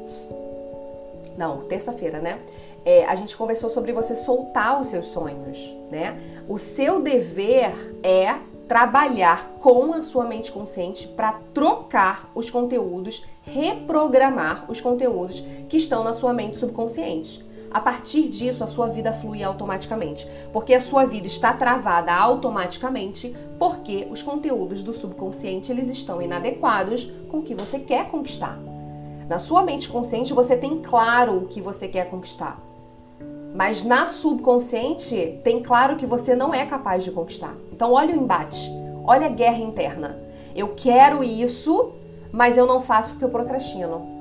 Não, 1.36 1.64
terça-feira, 1.64 2.18
né? 2.18 2.40
É, 2.82 3.04
a 3.04 3.14
gente 3.14 3.36
conversou 3.36 3.68
sobre 3.68 3.92
você 3.92 4.14
soltar 4.14 4.80
os 4.80 4.86
seus 4.86 5.04
sonhos, 5.08 5.76
né? 5.90 6.18
O 6.48 6.56
seu 6.56 7.02
dever 7.02 7.74
é 8.02 8.36
trabalhar 8.66 9.50
com 9.60 9.92
a 9.92 10.00
sua 10.00 10.24
mente 10.24 10.50
consciente 10.50 11.08
para 11.08 11.38
trocar 11.52 12.30
os 12.34 12.48
conteúdos, 12.48 13.22
reprogramar 13.42 14.64
os 14.70 14.80
conteúdos 14.80 15.44
que 15.68 15.76
estão 15.76 16.02
na 16.02 16.14
sua 16.14 16.32
mente 16.32 16.56
subconsciente. 16.56 17.51
A 17.72 17.80
partir 17.80 18.28
disso 18.28 18.62
a 18.62 18.66
sua 18.66 18.88
vida 18.88 19.12
flui 19.12 19.42
automaticamente, 19.42 20.26
porque 20.52 20.74
a 20.74 20.80
sua 20.80 21.04
vida 21.04 21.26
está 21.26 21.52
travada 21.52 22.14
automaticamente 22.14 23.34
porque 23.58 24.08
os 24.10 24.22
conteúdos 24.22 24.82
do 24.82 24.92
subconsciente 24.92 25.72
eles 25.72 25.90
estão 25.90 26.20
inadequados 26.20 27.10
com 27.28 27.38
o 27.38 27.42
que 27.42 27.54
você 27.54 27.78
quer 27.78 28.08
conquistar. 28.08 28.58
Na 29.28 29.38
sua 29.38 29.62
mente 29.62 29.88
consciente 29.88 30.34
você 30.34 30.56
tem 30.56 30.80
claro 30.80 31.38
o 31.38 31.46
que 31.46 31.60
você 31.60 31.88
quer 31.88 32.10
conquistar. 32.10 32.60
Mas 33.54 33.82
na 33.82 34.06
subconsciente 34.06 35.40
tem 35.44 35.62
claro 35.62 35.96
que 35.96 36.06
você 36.06 36.34
não 36.34 36.52
é 36.52 36.66
capaz 36.66 37.04
de 37.04 37.10
conquistar. 37.10 37.54
Então 37.72 37.92
olha 37.92 38.14
o 38.14 38.18
embate, 38.18 38.70
olha 39.04 39.26
a 39.26 39.30
guerra 39.30 39.58
interna. 39.58 40.18
Eu 40.54 40.74
quero 40.74 41.24
isso, 41.24 41.92
mas 42.30 42.58
eu 42.58 42.66
não 42.66 42.80
faço 42.80 43.12
porque 43.12 43.24
eu 43.24 43.30
procrastino. 43.30 44.11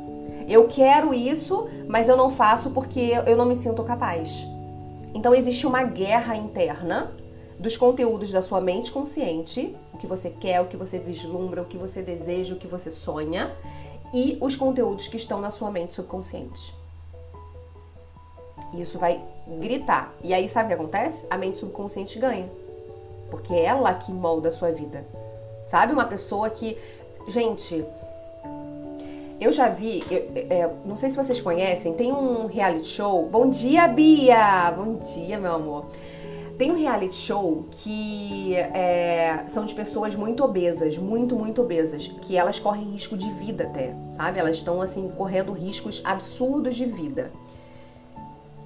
Eu 0.52 0.68
quero 0.68 1.14
isso, 1.14 1.70
mas 1.88 2.10
eu 2.10 2.18
não 2.18 2.30
faço 2.30 2.72
porque 2.72 3.14
eu 3.26 3.38
não 3.38 3.46
me 3.46 3.56
sinto 3.56 3.82
capaz. 3.86 4.46
Então 5.14 5.34
existe 5.34 5.66
uma 5.66 5.82
guerra 5.84 6.36
interna 6.36 7.16
dos 7.58 7.78
conteúdos 7.78 8.34
da 8.34 8.42
sua 8.42 8.60
mente 8.60 8.92
consciente, 8.92 9.74
o 9.94 9.98
que 9.98 10.06
você 10.06 10.30
quer, 10.30 10.60
o 10.60 10.68
que 10.68 10.76
você 10.76 11.00
vislumbra, 11.00 11.62
o 11.62 11.66
que 11.66 11.78
você 11.78 12.02
deseja, 12.02 12.54
o 12.54 12.58
que 12.58 12.68
você 12.68 12.92
sonha, 12.92 13.56
e 14.14 14.38
os 14.42 14.58
conteúdos 14.58 15.08
que 15.08 15.16
estão 15.16 15.40
na 15.40 15.50
sua 15.50 15.72
mente 15.72 15.96
subconsciente. 15.96 16.76
Isso 18.74 19.00
vai 19.00 19.24
gritar. 19.48 20.14
E 20.22 20.34
aí 20.34 20.50
sabe 20.50 20.66
o 20.66 20.68
que 20.68 20.82
acontece? 20.82 21.28
A 21.30 21.38
mente 21.38 21.60
subconsciente 21.60 22.20
ganha. 22.20 22.52
Porque 23.30 23.54
é 23.54 23.64
ela 23.68 23.94
que 23.94 24.12
molda 24.12 24.50
a 24.50 24.52
sua 24.52 24.74
vida. 24.74 25.08
Sabe? 25.66 25.94
Uma 25.94 26.06
pessoa 26.06 26.50
que. 26.50 26.78
Gente, 27.28 27.86
eu 29.42 29.52
já 29.52 29.68
vi, 29.70 30.04
eu, 30.12 30.32
é, 30.36 30.72
não 30.86 30.96
sei 30.96 31.10
se 31.10 31.16
vocês 31.18 31.42
conhecem, 31.42 31.94
tem 31.94 32.14
um 32.14 32.46
reality 32.46 32.88
show. 32.88 33.28
Bom 33.28 33.50
dia, 33.50 33.88
Bia! 33.88 34.72
Bom 34.72 34.98
dia, 34.98 35.40
meu 35.40 35.56
amor. 35.56 35.88
Tem 36.60 36.72
um 36.72 36.78
reality 36.78 37.16
show 37.16 37.66
que 37.72 38.54
é, 38.56 39.44
são 39.48 39.66
de 39.66 39.74
pessoas 39.74 40.14
muito 40.14 40.44
obesas, 40.44 40.96
muito, 40.96 41.36
muito 41.36 41.64
obesas, 41.64 42.08
que 42.08 42.38
elas 42.38 42.60
correm 42.60 42.92
risco 42.92 43.18
de 43.18 43.32
vida 43.32 43.64
até, 43.64 43.96
sabe? 44.12 44.40
Elas 44.40 44.58
estão 44.58 44.80
assim 44.80 45.10
correndo 45.18 45.54
riscos 45.54 46.04
absurdos 46.06 46.76
de 46.76 46.86
vida. 46.86 47.32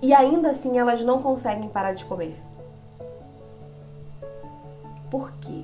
E 0.02 0.14
ainda 0.14 0.50
assim 0.50 0.78
elas 0.78 1.02
não 1.02 1.22
conseguem 1.22 1.70
parar 1.70 1.94
de 1.94 2.04
comer. 2.04 2.36
Por 5.10 5.32
quê? 5.40 5.64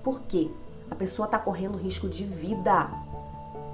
Por 0.00 0.20
quê? 0.28 0.48
A 0.88 0.94
pessoa 0.94 1.26
está 1.26 1.40
correndo 1.40 1.76
risco 1.76 2.08
de 2.08 2.22
vida 2.22 2.88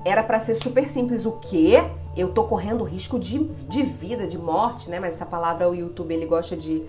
era 0.07 0.23
para 0.23 0.39
ser 0.39 0.55
super 0.55 0.89
simples. 0.89 1.27
O 1.27 1.33
quê? 1.33 1.83
Eu 2.17 2.33
tô 2.33 2.45
correndo 2.45 2.85
risco 2.85 3.19
de, 3.19 3.41
de 3.69 3.83
vida, 3.83 4.25
de 4.25 4.39
morte, 4.39 4.89
né? 4.89 5.01
Mas 5.01 5.15
essa 5.15 5.27
palavra 5.27 5.69
o 5.69 5.75
YouTube 5.75 6.15
ele 6.15 6.27
gosta 6.27 6.57
de, 6.57 6.85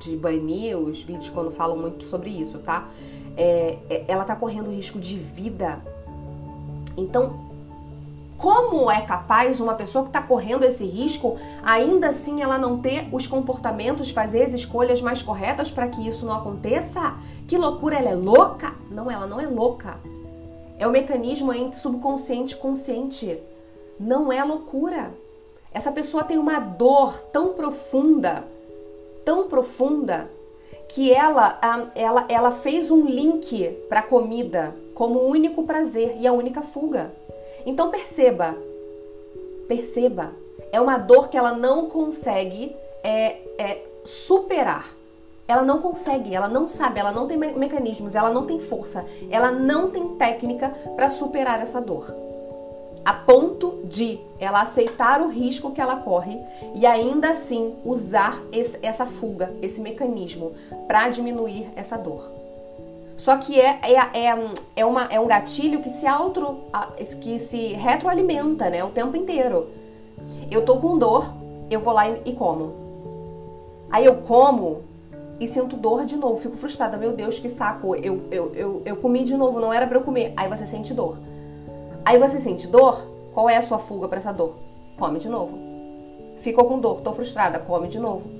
de 0.00 0.16
banir 0.16 0.74
os 0.76 1.02
vídeos 1.02 1.28
quando 1.28 1.50
falam 1.50 1.76
muito 1.76 2.04
sobre 2.04 2.30
isso, 2.30 2.58
tá? 2.60 2.88
É, 3.36 3.76
é, 3.90 4.04
ela 4.08 4.24
tá 4.24 4.34
correndo 4.34 4.70
risco 4.70 4.98
de 4.98 5.18
vida. 5.18 5.80
Então, 6.96 7.44
como 8.38 8.90
é 8.90 9.02
capaz 9.02 9.60
uma 9.60 9.74
pessoa 9.74 10.04
que 10.04 10.08
está 10.08 10.22
correndo 10.22 10.64
esse 10.64 10.86
risco, 10.86 11.36
ainda 11.62 12.08
assim 12.08 12.40
ela 12.40 12.56
não 12.56 12.78
ter 12.78 13.06
os 13.12 13.26
comportamentos, 13.26 14.10
fazer 14.10 14.42
as 14.44 14.54
escolhas 14.54 15.02
mais 15.02 15.20
corretas 15.20 15.70
para 15.70 15.88
que 15.88 16.08
isso 16.08 16.24
não 16.24 16.34
aconteça? 16.34 17.16
Que 17.46 17.58
loucura, 17.58 17.96
ela 17.96 18.08
é 18.08 18.14
louca? 18.14 18.74
Não, 18.90 19.10
ela 19.10 19.26
não 19.26 19.38
é 19.38 19.46
louca. 19.46 19.98
É 20.78 20.86
o 20.86 20.90
mecanismo 20.90 21.52
entre 21.52 21.78
subconsciente 21.78 22.54
e 22.54 22.58
consciente. 22.58 23.38
Não 23.98 24.32
é 24.32 24.42
loucura. 24.44 25.12
Essa 25.72 25.92
pessoa 25.92 26.24
tem 26.24 26.38
uma 26.38 26.58
dor 26.58 27.20
tão 27.32 27.52
profunda, 27.52 28.44
tão 29.24 29.48
profunda, 29.48 30.30
que 30.88 31.12
ela, 31.12 31.58
ela, 31.94 32.24
ela 32.28 32.50
fez 32.50 32.90
um 32.90 33.04
link 33.04 33.68
para 33.88 34.00
a 34.00 34.02
comida 34.02 34.74
como 34.94 35.18
o 35.18 35.28
único 35.28 35.64
prazer 35.64 36.16
e 36.18 36.26
a 36.26 36.32
única 36.32 36.62
fuga. 36.62 37.12
Então 37.66 37.90
perceba, 37.90 38.56
perceba, 39.68 40.32
é 40.72 40.80
uma 40.80 40.96
dor 40.96 41.28
que 41.28 41.36
ela 41.36 41.52
não 41.52 41.90
consegue 41.90 42.74
é, 43.02 43.36
é, 43.58 43.82
superar. 44.04 44.95
Ela 45.48 45.62
não 45.62 45.80
consegue, 45.80 46.34
ela 46.34 46.48
não 46.48 46.66
sabe, 46.66 46.98
ela 46.98 47.12
não 47.12 47.28
tem 47.28 47.36
me 47.36 47.52
mecanismos, 47.52 48.14
ela 48.14 48.30
não 48.30 48.46
tem 48.46 48.58
força, 48.58 49.06
ela 49.30 49.50
não 49.52 49.90
tem 49.90 50.16
técnica 50.16 50.70
para 50.96 51.08
superar 51.08 51.60
essa 51.60 51.80
dor. 51.80 52.12
A 53.04 53.14
ponto 53.14 53.82
de 53.84 54.18
ela 54.40 54.60
aceitar 54.60 55.20
o 55.20 55.28
risco 55.28 55.70
que 55.70 55.80
ela 55.80 55.96
corre 55.98 56.40
e 56.74 56.84
ainda 56.84 57.30
assim 57.30 57.76
usar 57.84 58.42
esse, 58.50 58.84
essa 58.84 59.06
fuga, 59.06 59.54
esse 59.62 59.80
mecanismo 59.80 60.54
para 60.88 61.08
diminuir 61.08 61.68
essa 61.76 61.96
dor. 61.96 62.36
Só 63.16 63.36
que 63.38 63.58
é, 63.58 63.78
é, 63.82 63.94
é, 63.94 64.50
é, 64.76 64.84
uma, 64.84 65.04
é 65.04 65.18
um 65.18 65.26
gatilho 65.26 65.80
que 65.80 65.88
se 65.90 66.06
que 67.20 67.38
se 67.38 67.72
retroalimenta 67.74 68.68
né, 68.68 68.84
o 68.84 68.90
tempo 68.90 69.16
inteiro. 69.16 69.68
Eu 70.50 70.64
tô 70.64 70.78
com 70.78 70.98
dor, 70.98 71.32
eu 71.70 71.80
vou 71.80 71.94
lá 71.94 72.08
e 72.10 72.32
como. 72.32 72.74
Aí 73.90 74.04
eu 74.04 74.16
como, 74.16 74.82
e 75.38 75.46
sinto 75.46 75.76
dor 75.76 76.06
de 76.06 76.16
novo, 76.16 76.36
fico 76.38 76.56
frustrada. 76.56 76.96
Meu 76.96 77.12
Deus, 77.12 77.38
que 77.38 77.48
saco, 77.48 77.94
eu, 77.94 78.22
eu, 78.30 78.54
eu, 78.54 78.82
eu 78.84 78.96
comi 78.96 79.22
de 79.22 79.36
novo, 79.36 79.60
não 79.60 79.72
era 79.72 79.86
para 79.86 79.98
eu 79.98 80.02
comer. 80.02 80.32
Aí 80.36 80.48
você 80.48 80.66
sente 80.66 80.94
dor. 80.94 81.18
Aí 82.04 82.18
você 82.18 82.40
sente 82.40 82.66
dor, 82.66 83.06
qual 83.34 83.50
é 83.50 83.56
a 83.56 83.62
sua 83.62 83.78
fuga 83.78 84.08
para 84.08 84.18
essa 84.18 84.32
dor? 84.32 84.54
Come 84.98 85.18
de 85.18 85.28
novo. 85.28 85.58
Ficou 86.38 86.64
com 86.64 86.78
dor, 86.78 87.00
tô 87.00 87.12
frustrada, 87.12 87.58
come 87.58 87.88
de 87.88 87.98
novo. 87.98 88.30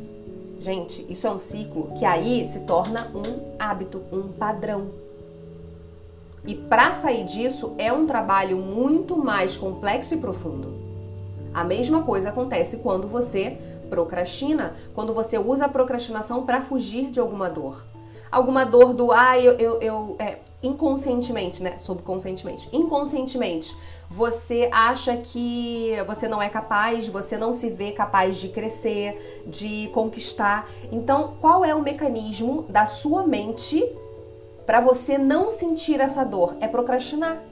Gente, 0.59 1.05
isso 1.11 1.27
é 1.27 1.31
um 1.31 1.39
ciclo 1.39 1.93
que 1.99 2.05
aí 2.05 2.47
se 2.49 2.61
torna 2.61 3.11
um 3.15 3.57
hábito, 3.59 4.03
um 4.11 4.29
padrão. 4.29 4.87
E 6.47 6.55
para 6.55 6.93
sair 6.93 7.25
disso 7.25 7.75
é 7.77 7.93
um 7.93 8.07
trabalho 8.07 8.57
muito 8.57 9.17
mais 9.17 9.57
complexo 9.57 10.15
e 10.15 10.19
profundo. 10.19 10.73
A 11.53 11.65
mesma 11.65 12.03
coisa 12.03 12.31
acontece 12.31 12.79
quando 12.79 13.09
você 13.09 13.59
procrastina 13.89 14.75
quando 14.95 15.15
você 15.15 15.39
usa 15.39 15.67
a 15.67 15.69
procrastinação 15.69 16.45
para 16.45 16.61
fugir 16.61 17.11
de 17.11 17.21
alguma 17.21 17.49
dor. 17.49 17.85
Alguma 18.31 18.65
dor 18.65 18.93
do, 18.93 19.13
ah, 19.13 19.39
eu, 19.39 19.53
eu, 19.53 19.81
eu 19.81 20.17
é, 20.19 20.39
inconscientemente, 20.63 21.63
né? 21.63 21.77
Subconscientemente. 21.77 22.69
Inconscientemente, 22.73 23.77
você 24.09 24.69
acha 24.73 25.17
que 25.17 25.93
você 26.07 26.29
não 26.29 26.43
é 26.43 26.49
capaz, 26.49 27.09
você 27.09 27.37
não 27.37 27.53
se 27.53 27.71
vê 27.71 27.93
capaz 27.93 28.37
de 28.37 28.49
crescer, 28.49 29.43
de 29.47 29.89
conquistar. 29.89 30.69
Então, 30.91 31.35
qual 31.41 31.65
é 31.65 31.75
o 31.75 31.83
mecanismo 31.83 32.63
da 32.69 32.87
sua 32.87 33.27
mente 33.27 33.85
para 34.65 34.81
você 34.81 35.19
não 35.19 35.51
sentir 35.51 36.01
essa 36.01 36.25
dor? 36.25 36.57
É 36.61 36.69
procrastinar. 36.69 37.43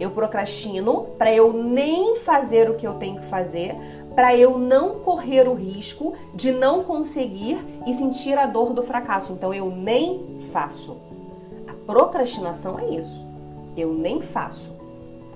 Eu 0.00 0.12
procrastino 0.12 1.08
para 1.18 1.34
eu 1.34 1.52
nem 1.52 2.14
fazer 2.14 2.70
o 2.70 2.74
que 2.74 2.86
eu 2.86 2.94
tenho 2.94 3.18
que 3.18 3.26
fazer, 3.26 3.74
para 4.18 4.36
eu 4.36 4.58
não 4.58 4.98
correr 4.98 5.46
o 5.46 5.54
risco 5.54 6.12
de 6.34 6.50
não 6.50 6.82
conseguir 6.82 7.64
e 7.86 7.92
sentir 7.92 8.36
a 8.36 8.46
dor 8.46 8.72
do 8.72 8.82
fracasso. 8.82 9.32
Então 9.32 9.54
eu 9.54 9.70
nem 9.70 10.40
faço. 10.50 11.00
A 11.68 11.72
procrastinação 11.86 12.80
é 12.80 12.88
isso. 12.96 13.24
Eu 13.76 13.94
nem 13.94 14.20
faço. 14.20 14.76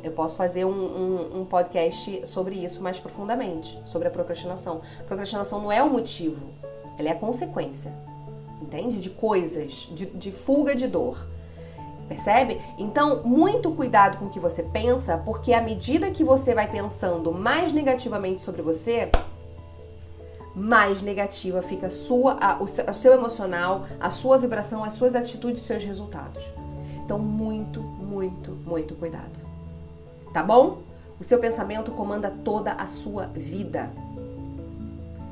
Eu 0.03 0.11
posso 0.11 0.37
fazer 0.37 0.64
um, 0.64 0.73
um, 0.73 1.42
um, 1.42 1.45
podcast 1.45 2.27
sobre 2.27 2.57
isso 2.57 2.83
mais 2.83 2.99
profundamente, 2.99 3.81
sobre 3.85 4.09
a 4.09 4.11
procrastinação. 4.11 4.81
Procrastinação 5.07 5.61
não 5.61 5.71
é 5.71 5.81
o 5.81 5.88
motivo, 5.88 6.45
ela 6.99 7.09
é 7.09 7.12
a 7.12 7.16
consequência, 7.16 7.95
entende? 8.61 9.01
De 9.01 9.11
coisas, 9.11 9.88
de, 9.92 10.07
de 10.07 10.33
fuga 10.33 10.75
de 10.75 10.88
dor. 10.88 11.25
Percebe? 12.12 12.61
Então, 12.77 13.22
muito 13.25 13.70
cuidado 13.72 14.18
com 14.18 14.27
o 14.27 14.29
que 14.29 14.38
você 14.38 14.62
pensa, 14.62 15.16
porque 15.16 15.55
à 15.55 15.62
medida 15.62 16.11
que 16.11 16.22
você 16.22 16.55
vai 16.55 16.70
pensando 16.70 17.33
mais 17.33 17.72
negativamente 17.72 18.42
sobre 18.42 18.61
você, 18.61 19.11
mais 20.55 21.01
negativa 21.01 21.62
fica 21.62 21.87
a 21.87 21.90
sua, 21.90 22.35
a, 22.38 22.62
o, 22.62 22.66
seu, 22.66 22.92
seu 22.92 23.14
emocional, 23.14 23.87
a 23.98 24.11
sua 24.11 24.37
vibração, 24.37 24.85
as 24.85 24.92
suas 24.92 25.14
atitudes, 25.14 25.62
seus 25.62 25.83
resultados. 25.83 26.44
Então, 27.03 27.18
muito, 27.18 27.81
muito, 27.81 28.51
muito 28.51 28.94
cuidado. 28.94 29.40
Tá 30.35 30.42
bom? 30.42 30.83
O 31.18 31.25
seu 31.25 31.38
pensamento 31.38 31.92
comanda 31.92 32.31
toda 32.44 32.72
a 32.72 32.87
sua 32.87 33.25
vida. 33.29 33.90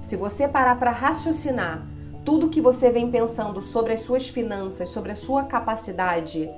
Se 0.01 0.17
você 0.17 0.49
parar 0.49 0.79
para 0.79 0.91
raciocinar 0.91 1.87
tudo 2.25 2.49
que 2.49 2.61
você 2.61 2.91
vem 2.91 3.11
pensando 3.11 3.61
sobre 3.61 3.93
as 3.93 4.01
suas 4.01 4.29
finanças, 4.31 4.89
sobre 4.89 5.13
a 5.13 5.15
sua 5.15 5.45
capacidade, 5.45 6.51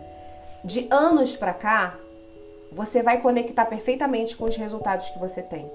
de 0.64 0.86
anos 0.90 1.36
para 1.36 1.52
cá, 1.52 1.98
você 2.70 3.02
vai 3.02 3.20
conectar 3.20 3.66
perfeitamente 3.66 4.36
com 4.36 4.44
os 4.44 4.56
resultados 4.56 5.08
que 5.10 5.18
você 5.18 5.42
tem. 5.42 5.70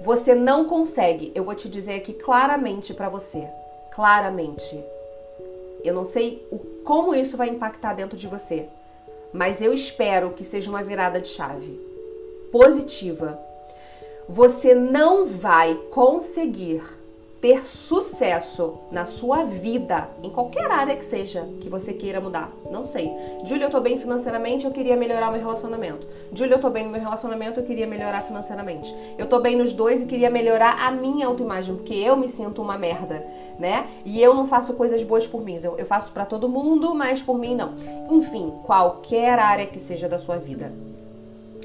Você 0.00 0.34
não 0.34 0.64
consegue, 0.64 1.30
eu 1.34 1.44
vou 1.44 1.54
te 1.54 1.68
dizer 1.68 1.94
aqui 1.94 2.12
claramente 2.12 2.94
para 2.94 3.08
você, 3.08 3.48
claramente. 3.90 4.82
Eu 5.84 5.94
não 5.94 6.04
sei 6.04 6.46
o, 6.50 6.58
como 6.84 7.14
isso 7.14 7.36
vai 7.36 7.48
impactar 7.48 7.94
dentro 7.94 8.16
de 8.16 8.26
você, 8.26 8.68
mas 9.32 9.60
eu 9.60 9.72
espero 9.72 10.30
que 10.30 10.44
seja 10.44 10.70
uma 10.70 10.82
virada 10.82 11.20
de 11.20 11.28
chave 11.28 11.80
positiva. 12.50 13.38
você 14.28 14.74
não 14.74 15.26
vai 15.26 15.74
conseguir 15.90 16.82
ter 17.42 17.68
sucesso 17.68 18.78
na 18.88 19.04
sua 19.04 19.42
vida, 19.42 20.08
em 20.22 20.30
qualquer 20.30 20.70
área 20.70 20.94
que 20.94 21.04
seja 21.04 21.44
que 21.60 21.68
você 21.68 21.92
queira 21.92 22.20
mudar. 22.20 22.52
Não 22.70 22.86
sei. 22.86 23.10
Júlia, 23.42 23.64
eu 23.64 23.70
tô 23.70 23.80
bem 23.80 23.98
financeiramente, 23.98 24.64
eu 24.64 24.70
queria 24.70 24.96
melhorar 24.96 25.32
meu 25.32 25.40
relacionamento. 25.40 26.06
Júlia, 26.32 26.54
eu 26.54 26.60
tô 26.60 26.70
bem 26.70 26.84
no 26.84 26.92
meu 26.92 27.00
relacionamento, 27.00 27.58
eu 27.58 27.64
queria 27.64 27.84
melhorar 27.84 28.20
financeiramente. 28.20 28.94
Eu 29.18 29.28
tô 29.28 29.40
bem 29.40 29.56
nos 29.56 29.72
dois 29.72 30.00
e 30.00 30.06
queria 30.06 30.30
melhorar 30.30 30.86
a 30.86 30.92
minha 30.92 31.26
autoimagem, 31.26 31.74
porque 31.74 31.94
eu 31.94 32.16
me 32.16 32.28
sinto 32.28 32.62
uma 32.62 32.78
merda, 32.78 33.26
né? 33.58 33.88
E 34.04 34.22
eu 34.22 34.34
não 34.34 34.46
faço 34.46 34.74
coisas 34.74 35.02
boas 35.02 35.26
por 35.26 35.42
mim. 35.42 35.58
Eu, 35.60 35.76
eu 35.76 35.84
faço 35.84 36.12
para 36.12 36.24
todo 36.24 36.48
mundo, 36.48 36.94
mas 36.94 37.22
por 37.22 37.36
mim 37.36 37.56
não. 37.56 37.74
Enfim, 38.08 38.52
qualquer 38.62 39.40
área 39.40 39.66
que 39.66 39.80
seja 39.80 40.08
da 40.08 40.16
sua 40.16 40.36
vida. 40.36 40.72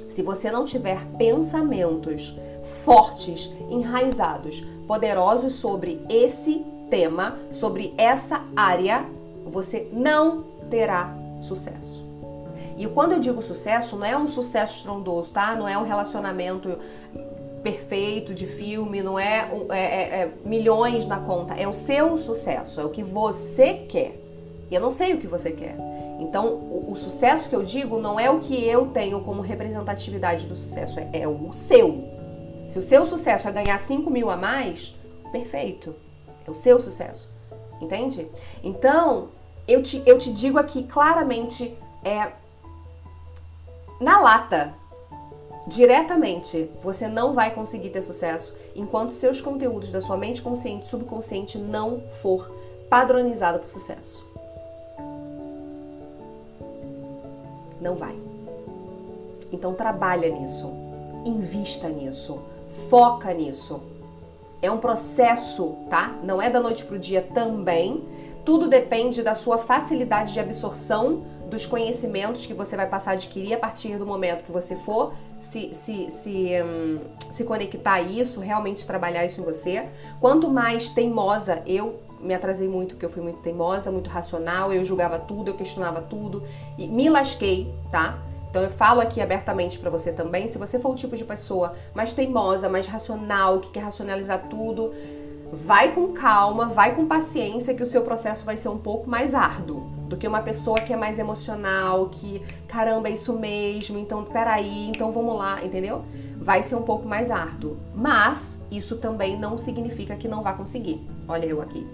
Se 0.08 0.24
você 0.24 0.50
não 0.50 0.66
tiver 0.66 1.06
pensamentos 1.20 2.36
fortes, 2.84 3.52
enraizados, 3.70 4.66
poderosos 4.88 5.54
sobre 5.54 6.02
esse 6.10 6.66
tema, 6.90 7.38
sobre 7.52 7.94
essa 7.98 8.46
área, 8.56 9.06
você 9.46 9.90
não 9.92 10.44
terá 10.70 11.14
sucesso. 11.42 12.06
E 12.78 12.86
quando 12.88 13.14
eu 13.14 13.20
digo 13.20 13.42
sucesso, 13.42 13.98
não 13.98 14.06
é 14.06 14.18
um 14.18 14.28
sucesso 14.28 14.76
estrondoso, 14.78 15.34
tá? 15.34 15.56
Não 15.56 15.68
é 15.68 15.78
um 15.78 15.84
relacionamento 15.84 16.78
perfeito 17.64 18.34
de 18.34 18.46
filme, 18.46 19.02
não 19.02 19.18
é, 19.18 19.50
é, 19.70 19.78
é, 19.80 20.22
é 20.22 20.32
milhões 20.46 21.06
na 21.08 21.20
conta, 21.20 21.56
é 21.56 21.68
o 21.68 21.74
seu 21.74 22.16
sucesso, 22.16 22.80
é 22.80 22.86
o 22.86 22.90
que 22.90 23.02
você 23.02 23.74
quer. 23.90 24.22
E 24.70 24.76
eu 24.76 24.82
não 24.82 24.92
sei 24.92 25.14
o 25.14 25.18
que 25.18 25.28
você 25.28 25.52
quer. 25.52 25.76
Então, 26.20 26.48
o, 26.48 26.92
o, 26.92 26.96
sucesso 26.96 27.50
que 27.50 27.56
eu 27.56 27.64
digo 27.64 28.00
não 28.00 28.20
é 28.20 28.30
o 28.30 28.40
que 28.40 28.64
eu 28.66 28.88
tenho 28.88 29.22
como 29.22 29.42
representatividade 29.42 30.46
do 30.46 30.56
sucesso, 30.56 31.00
é, 31.00 31.10
é 31.14 31.28
o 31.28 31.52
seu. 31.54 32.17
Se 32.68 32.78
o 32.78 32.82
seu 32.82 33.06
sucesso 33.06 33.48
é 33.48 33.52
ganhar 33.52 33.80
5 33.80 34.10
mil 34.10 34.30
a 34.30 34.36
mais, 34.36 34.96
perfeito. 35.32 35.96
É 36.46 36.52
o 36.52 36.56
seu 36.56 36.80
sucesso. 36.80 37.30
Entende? 37.82 38.30
Então, 38.64 39.30
eu 39.68 39.82
te, 39.82 40.02
eu 40.06 40.18
te 40.18 40.32
digo 40.32 40.58
aqui 40.58 40.84
claramente, 40.84 41.78
é 42.04 42.32
na 44.00 44.20
lata, 44.20 44.74
diretamente, 45.68 46.70
você 46.82 47.08
não 47.08 47.34
vai 47.34 47.54
conseguir 47.54 47.90
ter 47.90 48.02
sucesso 48.02 48.56
enquanto 48.76 49.12
seus 49.12 49.42
conteúdos 49.42 49.92
da 49.92 50.02
sua 50.02 50.18
mente 50.18 50.42
consciente 50.42 50.86
e 50.86 50.90
subconsciente 50.90 51.58
não 51.58 52.02
for 52.10 52.52
padronizado 52.90 53.60
para 53.60 53.68
sucesso. 53.68 54.26
Não 57.80 57.96
vai. 57.96 58.18
Então 59.52 59.74
trabalha 59.74 60.30
nisso, 60.30 60.72
invista 61.26 61.88
nisso 61.90 62.42
Foca 62.90 63.34
nisso. 63.34 63.82
É 64.62 64.72
um 64.72 64.80
processo, 64.80 65.78
tá? 65.90 66.16
Não 66.24 66.42
é 66.42 66.50
da 66.50 66.60
noite 66.60 66.84
pro 66.84 66.98
dia 66.98 67.22
também. 67.22 68.04
Tudo 68.44 68.68
depende 68.68 69.22
da 69.22 69.36
sua 69.36 69.58
facilidade 69.58 70.34
de 70.34 70.40
absorção 70.40 71.24
dos 71.50 71.66
conhecimentos 71.66 72.46
que 72.46 72.54
você 72.54 72.76
vai 72.76 72.88
passar 72.88 73.12
a 73.12 73.14
adquirir 73.14 73.54
a 73.54 73.58
partir 73.58 73.98
do 73.98 74.06
momento 74.06 74.44
que 74.44 74.52
você 74.52 74.76
for 74.76 75.14
se, 75.40 75.74
se, 75.74 76.10
se, 76.10 76.50
um, 76.62 77.00
se 77.32 77.44
conectar 77.44 77.94
a 77.94 78.02
isso, 78.02 78.40
realmente 78.40 78.86
trabalhar 78.86 79.26
isso 79.26 79.42
em 79.42 79.44
você. 79.44 79.88
Quanto 80.20 80.50
mais 80.50 80.90
teimosa 80.90 81.62
eu 81.66 82.00
me 82.20 82.34
atrasei 82.34 82.68
muito 82.68 82.96
porque 82.96 83.06
eu 83.06 83.10
fui 83.10 83.22
muito 83.22 83.40
teimosa, 83.40 83.92
muito 83.92 84.10
racional, 84.10 84.74
eu 84.74 84.84
julgava 84.84 85.20
tudo, 85.20 85.50
eu 85.52 85.56
questionava 85.56 86.02
tudo 86.02 86.44
e 86.78 86.88
me 86.88 87.10
lasquei, 87.10 87.72
tá? 87.92 88.18
Então 88.58 88.66
eu 88.66 88.72
falo 88.72 89.02
aqui 89.02 89.22
abertamente 89.22 89.78
para 89.78 89.92
você 89.92 90.12
também, 90.12 90.48
se 90.48 90.58
você 90.58 90.80
for 90.80 90.90
o 90.90 90.96
tipo 90.96 91.16
de 91.16 91.24
pessoa 91.24 91.76
mais 91.94 92.14
teimosa, 92.14 92.68
mais 92.68 92.88
racional, 92.88 93.60
que 93.60 93.70
quer 93.70 93.82
racionalizar 93.82 94.48
tudo, 94.50 94.96
vai 95.54 95.94
com 95.94 96.12
calma, 96.12 96.66
vai 96.66 96.96
com 96.96 97.06
paciência 97.06 97.76
que 97.76 97.84
o 97.84 97.86
seu 97.86 98.02
processo 98.02 98.44
vai 98.44 98.58
ser 98.58 98.70
um 98.70 98.78
pouco 98.80 99.08
mais 99.08 99.36
árduo 99.36 99.82
do 100.10 100.18
que 100.18 100.28
uma 100.28 100.42
pessoa 100.42 100.80
que 100.80 100.92
é 100.92 100.96
mais 100.96 101.20
emocional, 101.20 102.10
que 102.10 102.42
caramba, 102.68 103.10
é 103.10 103.12
isso 103.12 103.38
mesmo, 103.38 104.00
então 104.00 104.24
peraí, 104.24 104.90
então 104.90 105.12
vamos 105.12 105.38
lá, 105.38 105.64
entendeu? 105.64 106.04
Vai 106.38 106.64
ser 106.64 106.78
um 106.78 106.82
pouco 106.82 107.08
mais 107.08 107.30
árduo. 107.30 107.78
Mas 107.94 108.60
isso 108.72 108.98
também 108.98 109.38
não 109.38 109.56
significa 109.56 110.16
que 110.16 110.28
não 110.28 110.42
vá 110.42 110.54
conseguir. 110.54 111.08
Olha 111.28 111.46
eu 111.46 111.62
aqui. 111.62 111.86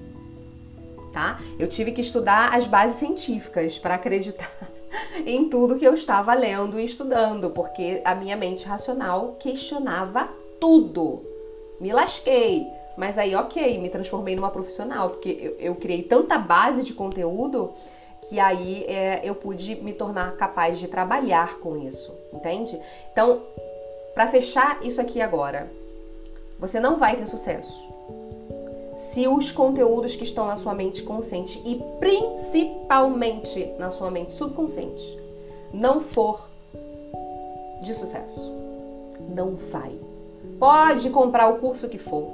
Tá? 1.11 1.41
Eu 1.59 1.67
tive 1.67 1.91
que 1.91 1.99
estudar 1.99 2.53
as 2.53 2.65
bases 2.67 2.95
científicas 2.95 3.77
para 3.77 3.95
acreditar 3.95 4.49
em 5.25 5.49
tudo 5.49 5.77
que 5.77 5.85
eu 5.85 5.93
estava 5.93 6.33
lendo 6.33 6.79
e 6.79 6.85
estudando, 6.85 7.49
porque 7.51 8.01
a 8.03 8.15
minha 8.15 8.35
mente 8.35 8.65
racional 8.65 9.35
questionava 9.39 10.29
tudo. 10.59 11.21
Me 11.79 11.91
lasquei. 11.91 12.65
Mas 12.95 13.17
aí, 13.17 13.35
ok, 13.35 13.79
me 13.79 13.89
transformei 13.89 14.35
numa 14.35 14.51
profissional, 14.51 15.09
porque 15.09 15.29
eu, 15.41 15.55
eu 15.59 15.75
criei 15.75 16.03
tanta 16.03 16.37
base 16.37 16.83
de 16.83 16.93
conteúdo 16.93 17.73
que 18.29 18.39
aí 18.39 18.85
é, 18.87 19.21
eu 19.23 19.35
pude 19.35 19.75
me 19.75 19.93
tornar 19.93 20.37
capaz 20.37 20.79
de 20.79 20.87
trabalhar 20.87 21.57
com 21.59 21.75
isso, 21.75 22.15
entende? 22.31 22.79
Então, 23.11 23.41
para 24.13 24.27
fechar 24.27 24.79
isso 24.83 25.01
aqui 25.01 25.19
agora, 25.19 25.69
você 26.57 26.79
não 26.79 26.97
vai 26.97 27.17
ter 27.17 27.25
sucesso 27.25 27.92
se 28.95 29.27
os 29.27 29.51
conteúdos 29.51 30.15
que 30.15 30.23
estão 30.23 30.47
na 30.47 30.55
sua 30.55 30.73
mente 30.73 31.03
consciente 31.03 31.61
e 31.65 31.81
principalmente 31.99 33.73
na 33.77 33.89
sua 33.89 34.11
mente 34.11 34.33
subconsciente 34.33 35.23
não 35.73 35.99
for 36.01 36.47
de 37.81 37.93
sucesso. 37.93 38.51
Não 39.33 39.55
vai. 39.55 39.99
Pode 40.59 41.09
comprar 41.09 41.47
o 41.47 41.57
curso 41.57 41.89
que 41.89 41.97
for. 41.97 42.27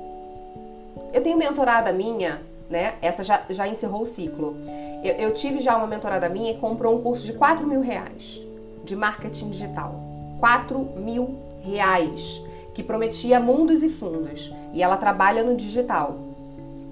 Eu 1.13 1.23
tenho 1.23 1.37
mentorada 1.37 1.91
minha, 1.93 2.41
né? 2.69 2.95
Essa 3.01 3.23
já, 3.23 3.43
já 3.49 3.67
encerrou 3.67 4.01
o 4.01 4.05
ciclo. 4.05 4.55
Eu, 5.03 5.15
eu 5.15 5.33
tive 5.33 5.61
já 5.61 5.77
uma 5.77 5.87
mentorada 5.87 6.27
minha 6.27 6.53
que 6.53 6.59
comprou 6.59 6.95
um 6.95 7.01
curso 7.01 7.25
de 7.25 7.33
4 7.33 7.65
mil 7.65 7.81
reais 7.81 8.41
de 8.83 8.95
marketing 8.95 9.49
digital. 9.49 9.95
4 10.39 10.77
mil 10.97 11.39
reais. 11.61 12.41
Que 12.73 12.83
prometia 12.83 13.39
mundos 13.39 13.81
e 13.81 13.89
fundos. 13.89 14.53
E 14.73 14.83
ela 14.83 14.97
trabalha 14.97 15.43
no 15.43 15.55
digital 15.55 16.28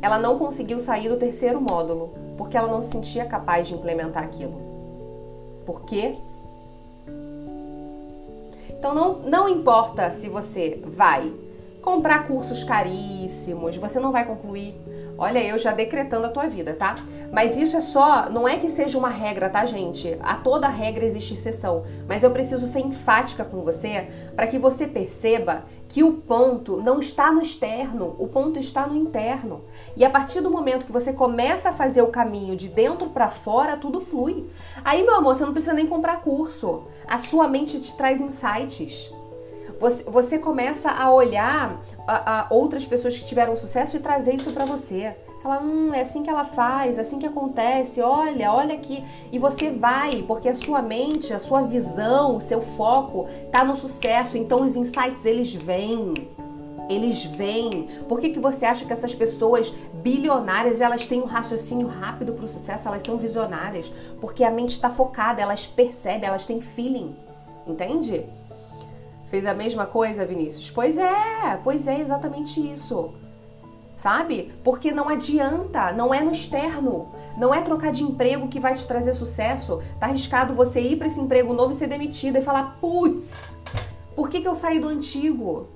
ela 0.08 0.18
não 0.18 0.40
conseguiu 0.40 0.80
sair 0.80 1.10
do 1.10 1.18
terceiro 1.18 1.60
módulo 1.60 2.14
porque 2.38 2.56
ela 2.56 2.72
não 2.72 2.82
se 2.82 2.92
sentia 2.92 3.26
capaz 3.26 3.68
de 3.68 3.74
implementar 3.74 4.24
aquilo. 4.24 4.56
Por 5.66 5.82
quê? 5.82 6.16
Então 8.70 8.96
não, 8.96 9.20
não 9.20 9.50
importa 9.50 10.10
se 10.10 10.30
você 10.30 10.82
vai 10.86 11.34
comprar 11.82 12.26
cursos 12.26 12.64
caríssimos, 12.64 13.76
você 13.76 14.00
não 14.00 14.14
vai 14.14 14.26
concluir. 14.26 14.76
Olha, 15.18 15.44
eu 15.44 15.58
já 15.58 15.74
decretando 15.74 16.28
a 16.28 16.30
tua 16.30 16.48
vida, 16.48 16.74
tá? 16.74 16.96
Mas 17.32 17.58
isso 17.58 17.76
é 17.76 17.82
só, 17.82 18.30
não 18.30 18.48
é 18.48 18.58
que 18.58 18.70
seja 18.70 18.98
uma 18.98 19.10
regra, 19.10 19.50
tá, 19.50 19.66
gente? 19.66 20.16
A 20.22 20.36
toda 20.36 20.70
regra 20.70 21.04
existe 21.04 21.34
exceção. 21.34 21.84
Mas 22.08 22.24
eu 22.24 22.32
preciso 22.32 22.68
ser 22.68 22.80
enfática 22.80 23.44
com 23.44 23.62
você 23.62 24.08
para 24.36 24.48
que 24.48 24.60
você 24.60 24.86
perceba 24.86 25.64
que 25.88 26.04
o 26.04 26.14
ponto 26.14 26.82
não 26.82 27.00
está 27.00 27.32
no 27.32 27.42
externo, 27.42 28.16
o 28.20 28.28
ponto 28.28 28.60
está 28.60 28.86
no 28.86 28.96
interno. 28.96 29.64
E 29.96 30.04
a 30.04 30.10
partir 30.10 30.42
do 30.42 30.52
momento 30.52 30.86
que 30.86 30.92
você 30.92 31.14
começa 31.14 31.70
a 31.70 31.74
fazer 31.74 32.02
o 32.02 32.08
caminho 32.08 32.56
de 32.56 32.68
dentro 32.68 33.10
para 33.10 33.30
fora, 33.30 33.78
tudo 33.78 34.02
flui. 34.02 34.50
Aí, 34.84 35.04
meu 35.04 35.16
amor, 35.16 35.36
você 35.36 35.46
não 35.46 35.54
precisa 35.54 35.74
nem 35.74 35.88
comprar 35.88 36.22
curso. 36.22 36.84
A 37.08 37.18
sua 37.18 37.48
mente 37.48 37.80
te 37.80 37.96
traz 37.96 38.20
insights. 38.20 39.12
Você, 39.80 40.04
você 40.04 40.40
começa 40.40 40.90
a 40.90 41.12
olhar 41.12 41.80
a, 42.08 42.42
a 42.42 42.48
outras 42.50 42.86
pessoas 42.86 43.18
que 43.18 43.26
tiveram 43.26 43.56
sucesso 43.56 43.96
e 43.96 44.00
trazer 44.00 44.34
isso 44.36 44.52
para 44.52 44.66
você. 44.66 45.16
Fala, 45.48 45.64
hum, 45.64 45.94
é 45.94 46.02
assim 46.02 46.24
que 46.24 46.30
ela 46.30 46.44
faz, 46.44 46.98
é 46.98 47.02
assim 47.02 47.20
que 47.20 47.26
acontece, 47.26 48.02
olha, 48.02 48.52
olha 48.52 48.76
aqui. 48.76 49.02
E 49.32 49.40
você 49.40 49.72
vai, 49.72 50.22
porque 50.24 50.50
a 50.50 50.54
sua 50.54 50.82
mente, 50.82 51.32
a 51.32 51.40
sua 51.40 51.62
visão, 51.62 52.36
o 52.36 52.42
seu 52.42 52.62
foco 52.62 53.30
tá 53.50 53.64
no 53.64 53.74
sucesso, 53.74 54.38
então 54.38 54.62
os 54.62 54.76
insights 54.76 55.26
eles 55.26 55.54
vêm. 55.54 56.14
Eles 56.90 57.24
vêm. 57.24 57.88
Por 58.10 58.20
que, 58.20 58.32
que 58.32 58.42
você 58.42 58.66
acha 58.66 58.84
que 58.84 58.92
essas 58.92 59.16
pessoas 59.16 59.74
bilionárias 59.94 60.82
elas 60.82 61.08
têm 61.08 61.22
um 61.22 61.26
raciocínio 61.26 61.88
rápido 61.88 62.34
para 62.34 62.44
o 62.44 62.48
sucesso? 62.50 62.90
Elas 62.90 63.04
são 63.04 63.16
visionárias. 63.18 63.90
Porque 64.20 64.44
a 64.44 64.52
mente 64.52 64.74
está 64.74 64.90
focada, 64.90 65.42
elas 65.42 65.66
percebem, 65.66 66.28
elas 66.28 66.46
têm 66.46 66.60
feeling. 66.60 67.16
Entende? 67.66 68.26
Fez 69.28 69.46
a 69.46 69.54
mesma 69.54 69.86
coisa, 69.86 70.26
Vinícius? 70.26 70.70
Pois 70.72 70.98
é, 70.98 71.58
pois 71.64 71.88
é 71.88 72.02
exatamente 72.02 72.60
isso 72.60 73.14
sabe? 73.98 74.54
Porque 74.64 74.92
não 74.92 75.10
adianta, 75.10 75.92
não 75.92 76.14
é 76.14 76.22
no 76.22 76.32
externo, 76.32 77.10
não 77.36 77.54
é 77.54 77.62
trocar 77.62 77.92
de 77.92 78.04
emprego 78.04 78.48
que 78.48 78.60
vai 78.60 78.76
te 78.76 78.88
trazer 78.88 79.14
sucesso. 79.14 79.82
Tá 80.00 80.06
arriscado 80.06 80.54
você 80.54 80.80
ir 80.80 80.96
para 80.96 81.08
esse 81.08 81.20
emprego 81.20 81.54
novo 81.54 81.72
e 81.72 81.76
ser 81.76 81.88
demitida 81.88 82.40
e 82.40 82.44
falar: 82.44 82.78
putz, 82.80 83.52
por 84.16 84.30
que, 84.30 84.40
que 84.40 84.48
eu 84.48 84.56
saí 84.56 84.80
do 84.80 84.88
antigo? 84.88 85.68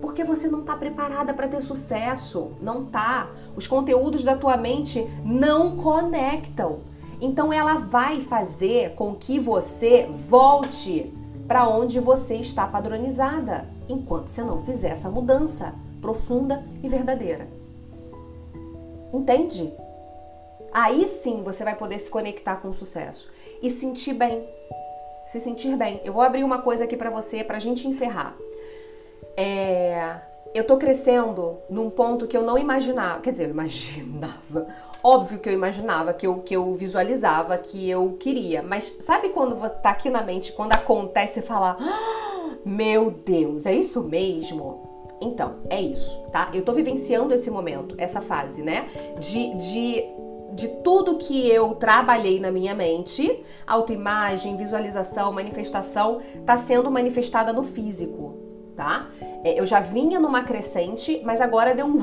Porque 0.00 0.22
você 0.22 0.46
não 0.48 0.60
está 0.60 0.76
preparada 0.76 1.32
para 1.32 1.48
ter 1.48 1.62
sucesso, 1.62 2.52
não 2.60 2.84
tá. 2.84 3.30
Os 3.56 3.66
conteúdos 3.66 4.22
da 4.22 4.36
tua 4.36 4.56
mente 4.56 5.10
não 5.24 5.76
conectam. 5.76 6.80
Então 7.20 7.50
ela 7.50 7.78
vai 7.78 8.20
fazer 8.20 8.94
com 8.94 9.14
que 9.14 9.40
você 9.40 10.10
volte 10.12 11.14
para 11.48 11.66
onde 11.68 11.98
você 12.00 12.36
está 12.36 12.66
padronizada, 12.66 13.66
enquanto 13.88 14.28
você 14.28 14.42
não 14.42 14.62
fizer 14.62 14.90
essa 14.90 15.08
mudança 15.08 15.74
profunda 16.04 16.62
e 16.82 16.88
verdadeira. 16.88 17.48
Entende? 19.14 19.72
Aí 20.72 21.06
sim 21.06 21.44
você 21.44 21.62
vai 21.62 21.76
poder 21.76 22.00
se 22.00 22.10
conectar 22.10 22.56
com 22.56 22.68
o 22.68 22.74
sucesso 22.74 23.30
e 23.62 23.70
sentir 23.70 24.14
bem. 24.14 24.44
Se 25.28 25.38
sentir 25.38 25.76
bem. 25.76 26.00
Eu 26.04 26.12
vou 26.12 26.22
abrir 26.22 26.42
uma 26.42 26.60
coisa 26.62 26.82
aqui 26.82 26.96
para 26.96 27.10
você 27.10 27.44
pra 27.44 27.60
gente 27.60 27.86
encerrar. 27.86 28.36
É, 29.36 30.16
eu 30.52 30.66
tô 30.66 30.76
crescendo 30.76 31.58
num 31.70 31.88
ponto 31.88 32.26
que 32.26 32.36
eu 32.36 32.42
não 32.42 32.58
imaginava. 32.58 33.20
Quer 33.20 33.30
dizer, 33.30 33.44
eu 33.44 33.50
imaginava. 33.50 34.66
Óbvio 35.02 35.38
que 35.38 35.48
eu 35.48 35.52
imaginava, 35.52 36.12
que 36.12 36.26
eu, 36.26 36.40
que 36.40 36.56
eu 36.56 36.74
visualizava, 36.74 37.56
que 37.56 37.88
eu 37.88 38.16
queria. 38.18 38.62
Mas 38.62 38.96
sabe 39.00 39.28
quando 39.28 39.56
tá 39.80 39.90
aqui 39.90 40.10
na 40.10 40.22
mente, 40.22 40.52
quando 40.52 40.72
acontece 40.72 41.38
e 41.38 41.42
fala: 41.42 41.76
ah, 41.78 42.56
Meu 42.64 43.12
Deus, 43.12 43.64
é 43.64 43.72
isso 43.72 44.02
mesmo? 44.02 44.93
Então, 45.20 45.56
é 45.70 45.80
isso, 45.80 46.26
tá? 46.32 46.50
Eu 46.52 46.64
tô 46.64 46.72
vivenciando 46.72 47.32
esse 47.32 47.50
momento, 47.50 47.94
essa 47.98 48.20
fase, 48.20 48.62
né? 48.62 48.88
De, 49.18 49.54
de 49.56 50.14
de 50.54 50.68
tudo 50.68 51.16
que 51.16 51.48
eu 51.50 51.74
trabalhei 51.74 52.38
na 52.38 52.48
minha 52.48 52.76
mente, 52.76 53.42
autoimagem, 53.66 54.56
visualização, 54.56 55.32
manifestação, 55.32 56.20
tá 56.46 56.56
sendo 56.56 56.88
manifestada 56.92 57.52
no 57.52 57.64
físico, 57.64 58.38
tá? 58.76 59.10
É, 59.42 59.58
eu 59.58 59.66
já 59.66 59.80
vinha 59.80 60.20
numa 60.20 60.44
crescente, 60.44 61.20
mas 61.24 61.40
agora 61.40 61.74
deu 61.74 61.86
um 61.86 61.98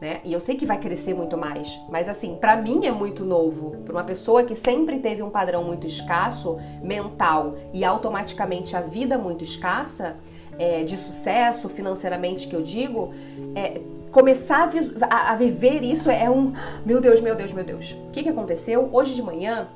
né? 0.00 0.20
E 0.22 0.32
eu 0.34 0.40
sei 0.40 0.54
que 0.54 0.66
vai 0.66 0.78
crescer 0.78 1.14
muito 1.14 1.36
mais, 1.36 1.80
mas 1.88 2.10
assim, 2.10 2.36
para 2.36 2.56
mim 2.56 2.84
é 2.84 2.90
muito 2.90 3.24
novo. 3.24 3.78
Para 3.84 3.92
uma 3.92 4.04
pessoa 4.04 4.44
que 4.44 4.54
sempre 4.54 4.98
teve 4.98 5.22
um 5.22 5.30
padrão 5.30 5.64
muito 5.64 5.86
escasso, 5.86 6.58
mental 6.82 7.54
e 7.72 7.84
automaticamente 7.84 8.76
a 8.76 8.80
vida 8.80 9.16
muito 9.16 9.44
escassa, 9.44 10.18
é, 10.58 10.82
de 10.84 10.96
sucesso 10.96 11.68
financeiramente 11.68 12.46
que 12.46 12.54
eu 12.54 12.62
digo, 12.62 13.12
é, 13.54 13.80
começar 14.10 14.70
a, 15.10 15.32
a, 15.32 15.36
viver 15.36 15.82
isso 15.82 16.10
é 16.10 16.30
um. 16.30 16.52
Meu 16.84 17.00
Deus, 17.00 17.20
meu 17.20 17.34
Deus, 17.34 17.52
meu 17.52 17.64
Deus. 17.64 17.96
O 18.08 18.12
que, 18.12 18.22
que 18.22 18.28
aconteceu? 18.28 18.88
Hoje 18.92 19.14
de 19.14 19.22
manhã 19.22 19.68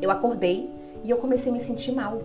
eu 0.00 0.10
acordei 0.10 0.70
e 1.02 1.10
eu 1.10 1.16
comecei 1.16 1.50
a 1.50 1.54
me 1.54 1.60
sentir 1.60 1.92
mal. 1.92 2.22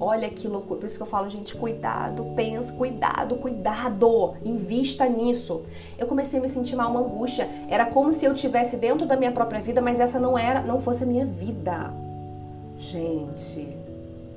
Olha 0.00 0.30
que 0.30 0.46
loucura. 0.46 0.80
Por 0.80 0.86
isso 0.86 0.96
que 0.96 1.02
eu 1.02 1.08
falo, 1.08 1.28
gente, 1.28 1.56
cuidado, 1.56 2.24
pensa, 2.36 2.72
cuidado, 2.72 3.34
cuidado. 3.36 4.36
Invista 4.44 5.08
nisso. 5.08 5.64
Eu 5.98 6.06
comecei 6.06 6.38
a 6.38 6.42
me 6.42 6.48
sentir 6.48 6.76
mal, 6.76 6.90
uma 6.90 7.00
angústia. 7.00 7.48
Era 7.68 7.86
como 7.86 8.12
se 8.12 8.24
eu 8.24 8.32
tivesse 8.32 8.76
dentro 8.76 9.06
da 9.06 9.16
minha 9.16 9.32
própria 9.32 9.60
vida, 9.60 9.80
mas 9.80 9.98
essa 9.98 10.20
não 10.20 10.38
era, 10.38 10.62
não 10.62 10.80
fosse 10.80 11.02
a 11.02 11.06
minha 11.06 11.26
vida. 11.26 11.92
Gente, 12.78 13.76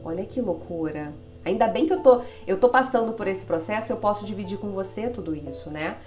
olha 0.03 0.25
que 0.25 0.41
loucura. 0.41 1.13
Ainda 1.43 1.67
bem 1.67 1.87
que 1.87 1.93
eu 1.93 2.01
tô, 2.01 2.21
eu 2.45 2.59
tô 2.59 2.69
passando 2.69 3.13
por 3.13 3.27
esse 3.27 3.45
processo, 3.45 3.91
eu 3.91 3.97
posso 3.97 4.25
dividir 4.25 4.59
com 4.59 4.71
você 4.71 5.09
tudo 5.09 5.35
isso, 5.35 5.69
né? 5.69 5.97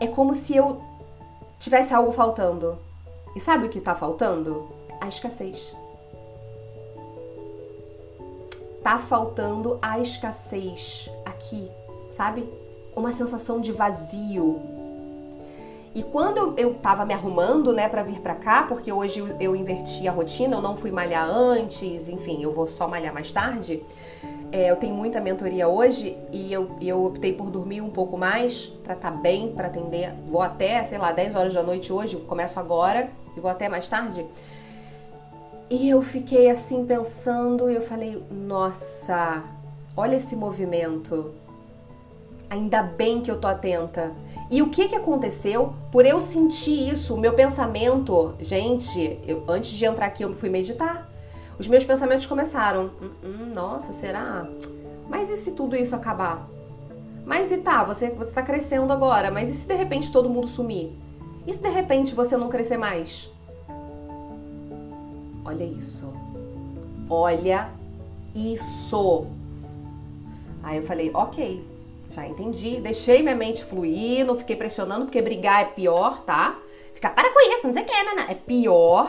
É 0.00 0.06
como 0.06 0.32
se 0.32 0.56
eu 0.56 0.80
tivesse 1.58 1.92
algo 1.92 2.12
faltando. 2.12 2.78
E 3.36 3.40
sabe 3.40 3.66
o 3.66 3.68
que 3.68 3.80
tá 3.80 3.94
faltando? 3.94 4.68
A 5.00 5.08
escassez. 5.08 5.74
Tá 8.82 8.98
faltando 8.98 9.78
a 9.82 9.98
escassez 9.98 11.10
aqui, 11.24 11.70
sabe? 12.10 12.48
Uma 12.96 13.12
sensação 13.12 13.60
de 13.60 13.72
vazio, 13.72 14.60
e 15.98 16.02
quando 16.04 16.54
eu, 16.56 16.74
tava 16.74 17.04
me 17.04 17.12
arrumando, 17.12 17.72
né, 17.72 17.88
para 17.88 18.04
vir 18.04 18.20
para 18.20 18.36
cá, 18.36 18.62
porque 18.62 18.92
hoje 18.92 19.18
eu, 19.18 19.36
eu, 19.40 19.56
inverti 19.56 20.06
a 20.06 20.12
rotina, 20.12 20.54
eu 20.54 20.62
não 20.62 20.76
fui 20.76 20.92
malhar 20.92 21.28
antes, 21.28 22.08
enfim, 22.08 22.40
eu 22.40 22.52
vou 22.52 22.68
só 22.68 22.86
malhar 22.86 23.12
mais 23.12 23.32
tarde. 23.32 23.82
É, 24.52 24.70
eu 24.70 24.76
tenho 24.76 24.94
muita 24.94 25.20
mentoria 25.20 25.66
hoje 25.66 26.16
e 26.30 26.52
eu, 26.52 26.70
eu 26.80 27.04
optei 27.04 27.32
por 27.32 27.50
dormir 27.50 27.80
um 27.80 27.90
pouco 27.90 28.16
mais 28.16 28.66
para 28.84 28.94
estar 28.94 29.10
tá 29.10 29.16
bem, 29.16 29.50
para 29.50 29.66
atender. 29.66 30.14
Vou 30.28 30.40
até, 30.40 30.84
sei 30.84 30.98
lá, 30.98 31.10
10 31.10 31.34
horas 31.34 31.52
da 31.52 31.64
noite 31.64 31.92
hoje, 31.92 32.14
começo 32.14 32.60
agora 32.60 33.10
e 33.36 33.40
vou 33.40 33.50
até 33.50 33.68
mais 33.68 33.88
tarde. 33.88 34.24
E 35.68 35.90
eu 35.90 36.00
fiquei 36.00 36.48
assim 36.48 36.86
pensando 36.86 37.68
e 37.68 37.74
eu 37.74 37.82
falei, 37.82 38.22
nossa, 38.30 39.42
olha 39.96 40.14
esse 40.14 40.36
movimento. 40.36 41.34
Ainda 42.50 42.82
bem 42.82 43.20
que 43.20 43.30
eu 43.30 43.38
tô 43.38 43.46
atenta. 43.46 44.12
E 44.50 44.62
o 44.62 44.70
que 44.70 44.88
que 44.88 44.94
aconteceu? 44.94 45.74
Por 45.92 46.06
eu 46.06 46.20
sentir 46.20 46.90
isso, 46.90 47.14
o 47.14 47.20
meu 47.20 47.34
pensamento, 47.34 48.34
gente, 48.40 49.20
eu, 49.26 49.44
antes 49.46 49.70
de 49.72 49.84
entrar 49.84 50.06
aqui 50.06 50.22
eu 50.22 50.34
fui 50.34 50.48
meditar. 50.48 51.10
Os 51.58 51.68
meus 51.68 51.84
pensamentos 51.84 52.24
começaram. 52.24 52.90
Hum, 53.02 53.10
hum, 53.22 53.50
nossa, 53.54 53.92
será? 53.92 54.48
Mas 55.08 55.28
e 55.28 55.36
se 55.36 55.52
tudo 55.52 55.76
isso 55.76 55.94
acabar? 55.94 56.48
Mas 57.26 57.52
e 57.52 57.58
tá, 57.58 57.84
você 57.84 58.10
você 58.10 58.32
tá 58.32 58.42
crescendo 58.42 58.90
agora, 58.90 59.30
mas 59.30 59.50
e 59.50 59.54
se 59.54 59.66
de 59.66 59.74
repente 59.74 60.10
todo 60.10 60.30
mundo 60.30 60.46
sumir? 60.46 60.96
E 61.46 61.52
se 61.52 61.62
de 61.62 61.68
repente 61.68 62.14
você 62.14 62.36
não 62.36 62.48
crescer 62.48 62.78
mais? 62.78 63.30
Olha 65.44 65.64
isso. 65.64 66.14
Olha 67.10 67.70
isso. 68.34 69.26
Aí 70.62 70.78
eu 70.78 70.82
falei, 70.82 71.10
ok, 71.12 71.64
já 72.18 72.26
entendi, 72.26 72.80
deixei 72.80 73.22
minha 73.22 73.34
mente 73.34 73.64
fluir, 73.64 74.26
não 74.26 74.34
fiquei 74.34 74.56
pressionando, 74.56 75.04
porque 75.04 75.22
brigar 75.22 75.62
é 75.62 75.64
pior, 75.66 76.22
tá? 76.24 76.58
Ficar, 76.92 77.10
para 77.10 77.32
com 77.32 77.54
isso, 77.54 77.66
não 77.68 77.74
sei 77.74 77.84
o 77.84 77.86
que, 77.86 77.92
né? 77.92 78.26
É 78.28 78.34
pior. 78.34 79.08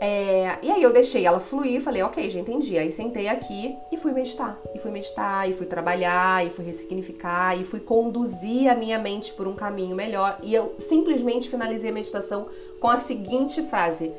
É, 0.00 0.58
e 0.62 0.70
aí 0.70 0.82
eu 0.82 0.92
deixei 0.92 1.24
ela 1.24 1.40
fluir, 1.40 1.80
falei, 1.80 2.02
ok, 2.02 2.28
já 2.28 2.38
entendi. 2.38 2.76
Aí 2.76 2.90
sentei 2.90 3.28
aqui 3.28 3.76
e 3.92 3.96
fui 3.96 4.12
meditar. 4.12 4.58
E 4.74 4.78
fui 4.78 4.90
meditar, 4.90 5.48
e 5.48 5.54
fui 5.54 5.66
trabalhar, 5.66 6.44
e 6.44 6.50
fui 6.50 6.64
ressignificar, 6.64 7.58
e 7.58 7.64
fui 7.64 7.80
conduzir 7.80 8.68
a 8.68 8.74
minha 8.74 8.98
mente 8.98 9.32
por 9.32 9.46
um 9.46 9.54
caminho 9.54 9.94
melhor. 9.94 10.38
E 10.42 10.52
eu 10.52 10.74
simplesmente 10.78 11.48
finalizei 11.48 11.90
a 11.90 11.94
meditação 11.94 12.48
com 12.80 12.88
a 12.88 12.96
seguinte 12.96 13.62
frase: 13.62 14.12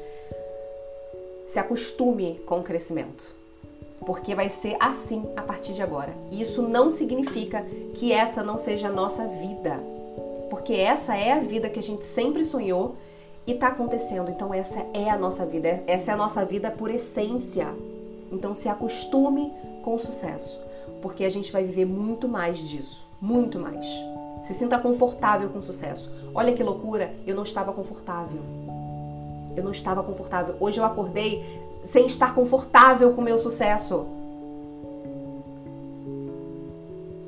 se 1.45 1.60
acostume 1.60 2.41
com 2.45 2.60
o 2.60 2.63
crescimento 2.63 3.38
porque 4.10 4.34
vai 4.34 4.50
ser 4.50 4.76
assim 4.80 5.30
a 5.38 5.43
partir 5.43 5.72
de 5.72 5.84
agora. 5.84 6.12
E 6.32 6.41
isso 6.41 6.67
não 6.67 6.89
significa 6.89 7.63
que 7.93 8.12
essa 8.12 8.41
não 8.41 8.58
seja 8.58 8.88
a 8.88 8.91
nossa 8.91 9.28
vida, 9.28 9.80
porque 10.50 10.74
essa 10.74 11.15
é 11.15 11.32
a 11.32 11.39
vida 11.39 11.69
que 11.69 11.78
a 11.78 11.84
gente 11.84 12.04
sempre 12.08 12.43
sonhou 12.43 12.95
e 13.45 13.52
está 13.52 13.67
acontecendo. 13.67 14.32
Então 14.32 14.52
essa 14.52 14.84
é 14.95 15.12
a 15.12 15.15
nossa 15.15 15.45
vida, 15.45 15.84
essa 15.86 16.10
é 16.10 16.13
a 16.15 16.17
nossa 16.17 16.43
vida 16.43 16.72
por 16.72 16.89
essência. 16.89 17.67
Então 18.32 18.56
se 18.56 18.67
acostume 18.67 19.54
com 19.84 19.93
o 19.93 20.00
sucesso, 20.00 20.60
porque 21.04 21.24
a 21.24 21.30
gente 21.30 21.52
vai 21.52 21.63
viver 21.63 21.86
muito 21.86 22.28
mais 22.28 22.58
disso, 22.58 23.08
muito 23.22 23.60
mais. 23.60 23.86
Se 24.43 24.56
sinta 24.56 24.80
confortável 24.80 25.50
com 25.50 25.60
o 25.60 25.62
sucesso. 25.62 26.12
Olha 26.34 26.52
que 26.52 26.63
loucura, 26.63 27.13
eu 27.28 27.36
não 27.36 27.43
estava 27.43 27.72
confortável. 27.72 28.41
Eu 29.56 29.63
não 29.63 29.72
estava 29.72 30.02
confortável. 30.02 30.56
Hoje 30.60 30.80
eu 30.80 30.84
acordei 30.84 31.68
sem 31.84 32.06
estar 32.06 32.36
confortável 32.36 33.13
com 33.13 33.22
o 33.22 33.24
meu 33.24 33.38
sucesso. 33.38 34.06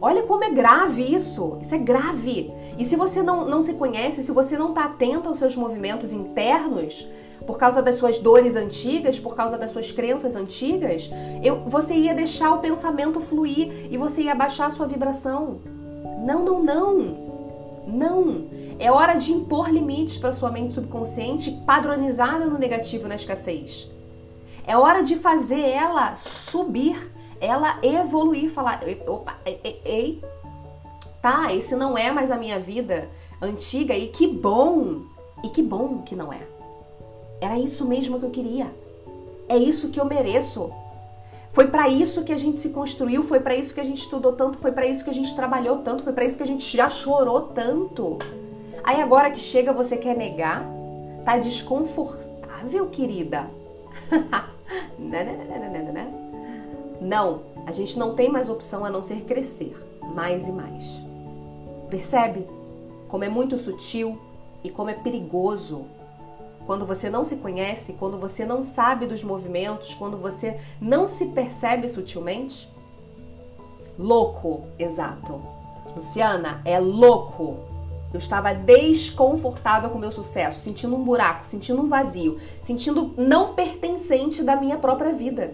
Olha 0.02 0.24
como 0.24 0.44
é 0.44 0.50
grave 0.50 1.04
isso. 1.14 1.58
Isso 1.62 1.76
é 1.76 1.78
grave. 1.78 2.52
E 2.78 2.84
se 2.84 2.96
você 2.96 3.22
não, 3.22 3.46
não 3.48 3.62
se 3.62 3.74
conhece, 3.74 4.24
se 4.24 4.32
você 4.32 4.58
não 4.58 4.70
está 4.70 4.86
atento 4.86 5.30
aos 5.30 5.38
seus 5.38 5.56
movimentos 5.56 6.12
internos, 6.12 7.08
por 7.46 7.58
causa 7.58 7.82
das 7.82 7.96
suas 7.96 8.18
dores 8.18 8.56
antigas, 8.56 9.20
por 9.20 9.36
causa 9.36 9.58
das 9.58 9.70
suas 9.70 9.92
crenças 9.92 10.36
antigas, 10.36 11.10
eu, 11.44 11.64
você 11.66 11.94
ia 11.94 12.14
deixar 12.14 12.54
o 12.54 12.60
pensamento 12.60 13.20
fluir 13.20 13.88
e 13.92 13.98
você 13.98 14.24
ia 14.24 14.34
baixar 14.34 14.68
a 14.68 14.72
sua 14.72 14.88
vibração. 14.88 15.60
Não, 16.26 16.44
não, 16.44 16.64
não. 16.64 17.32
Não. 17.88 18.46
É 18.80 18.92
hora 18.92 19.16
de 19.16 19.32
impor 19.32 19.70
limites 19.70 20.18
para 20.18 20.34
sua 20.34 20.50
mente 20.50 20.72
subconsciente 20.72 21.52
padronizada 21.66 22.46
no 22.46 22.58
negativo, 22.58 23.08
na 23.08 23.16
escassez. 23.16 23.92
É 24.66 24.78
hora 24.78 25.04
de 25.04 25.16
fazer 25.16 25.62
ela 25.62 26.16
subir, 26.16 27.12
ela 27.40 27.80
evoluir, 27.82 28.50
falar, 28.50 28.82
opa, 29.08 29.36
ei, 29.46 29.82
ei, 29.84 30.24
tá, 31.22 31.54
esse 31.54 31.76
não 31.76 31.98
é 31.98 32.12
mais 32.12 32.32
a 32.32 32.38
minha 32.38 32.60
vida 32.60 33.10
antiga 33.42 33.96
e 33.96 34.08
que 34.08 34.28
bom, 34.28 35.02
e 35.44 35.50
que 35.50 35.64
bom 35.64 36.04
que 36.04 36.16
não 36.16 36.32
é. 36.32 36.42
Era 37.40 37.58
isso 37.58 37.88
mesmo 37.88 38.20
que 38.20 38.26
eu 38.26 38.30
queria. 38.30 38.72
É 39.50 39.58
isso 39.58 39.90
que 39.90 40.00
eu 40.00 40.06
mereço. 40.06 40.72
Foi 41.50 41.68
para 41.68 41.90
isso 41.90 42.24
que 42.24 42.32
a 42.32 42.38
gente 42.38 42.60
se 42.60 42.70
construiu, 42.70 43.24
foi 43.24 43.40
para 43.40 43.56
isso 43.56 43.74
que 43.74 43.82
a 43.82 43.84
gente 43.84 44.02
estudou 44.02 44.34
tanto, 44.34 44.58
foi 44.58 44.72
para 44.72 44.86
isso 44.86 45.04
que 45.04 45.10
a 45.10 45.14
gente 45.14 45.36
trabalhou 45.36 45.80
tanto, 45.80 46.04
foi 46.04 46.14
para 46.14 46.24
isso 46.24 46.38
que 46.38 46.44
a 46.44 46.48
gente 46.48 46.78
já 46.78 46.88
chorou 46.88 47.42
tanto. 47.42 48.20
Aí 48.84 49.02
agora 49.02 49.30
que 49.32 49.40
chega 49.40 49.74
você 49.74 49.98
quer 49.98 50.16
negar? 50.16 50.66
Tá 51.26 51.38
desconfortável, 51.38 52.88
querida? 52.88 53.50
Né, 54.98 55.24
né, 55.26 55.92
né, 55.92 56.22
não, 57.02 57.42
a 57.66 57.72
gente 57.72 57.98
não 57.98 58.16
tem 58.16 58.30
mais 58.30 58.50
opção 58.50 58.86
a 58.86 58.90
não 58.90 59.02
ser 59.02 59.22
crescer 59.22 59.76
mais 60.16 60.48
e 60.48 60.52
mais. 60.52 61.04
Percebe 61.90 62.48
como 63.08 63.24
é 63.24 63.30
muito 63.30 63.58
sutil 63.58 64.18
e 64.64 64.70
como 64.70 64.90
é 64.90 64.94
perigoso 64.94 65.86
quando 66.66 66.86
você 66.86 67.10
não 67.10 67.24
se 67.24 67.38
conhece, 67.38 67.94
quando 67.94 68.20
você 68.20 68.46
não 68.46 68.62
sabe 68.62 69.08
dos 69.08 69.24
movimentos, 69.24 69.94
quando 69.96 70.18
você 70.18 70.60
não 70.80 71.08
se 71.08 71.26
percebe 71.28 71.88
sutilmente? 71.88 72.72
Louco, 73.98 74.66
exato. 74.78 75.42
Luciana, 75.96 76.62
é 76.64 76.80
louco. 76.80 77.71
Eu 78.14 78.18
estava 78.18 78.54
desconfortável 78.54 79.90
com 79.90 79.98
o 79.98 80.02
meu 80.02 80.12
sucesso, 80.12 80.60
sentindo 80.60 80.96
um 80.96 81.04
buraco, 81.04 81.46
sentindo 81.46 81.82
um 81.82 81.88
vazio, 81.88 82.38
sentindo 82.62 83.14
não 83.18 83.54
pertencente 83.54 84.44
da 84.44 84.56
minha 84.56 84.78
própria 84.78 85.14
vida. 85.14 85.54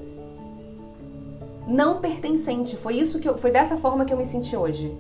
Não 1.68 2.00
pertencente. 2.00 2.78
Foi 2.78 2.96
isso 2.96 3.20
que 3.20 3.28
eu, 3.28 3.38
foi 3.38 3.52
dessa 3.52 3.78
forma 3.78 4.06
que 4.06 4.14
eu 4.14 4.18
me 4.18 4.26
senti 4.26 4.56
hoje. 4.56 4.98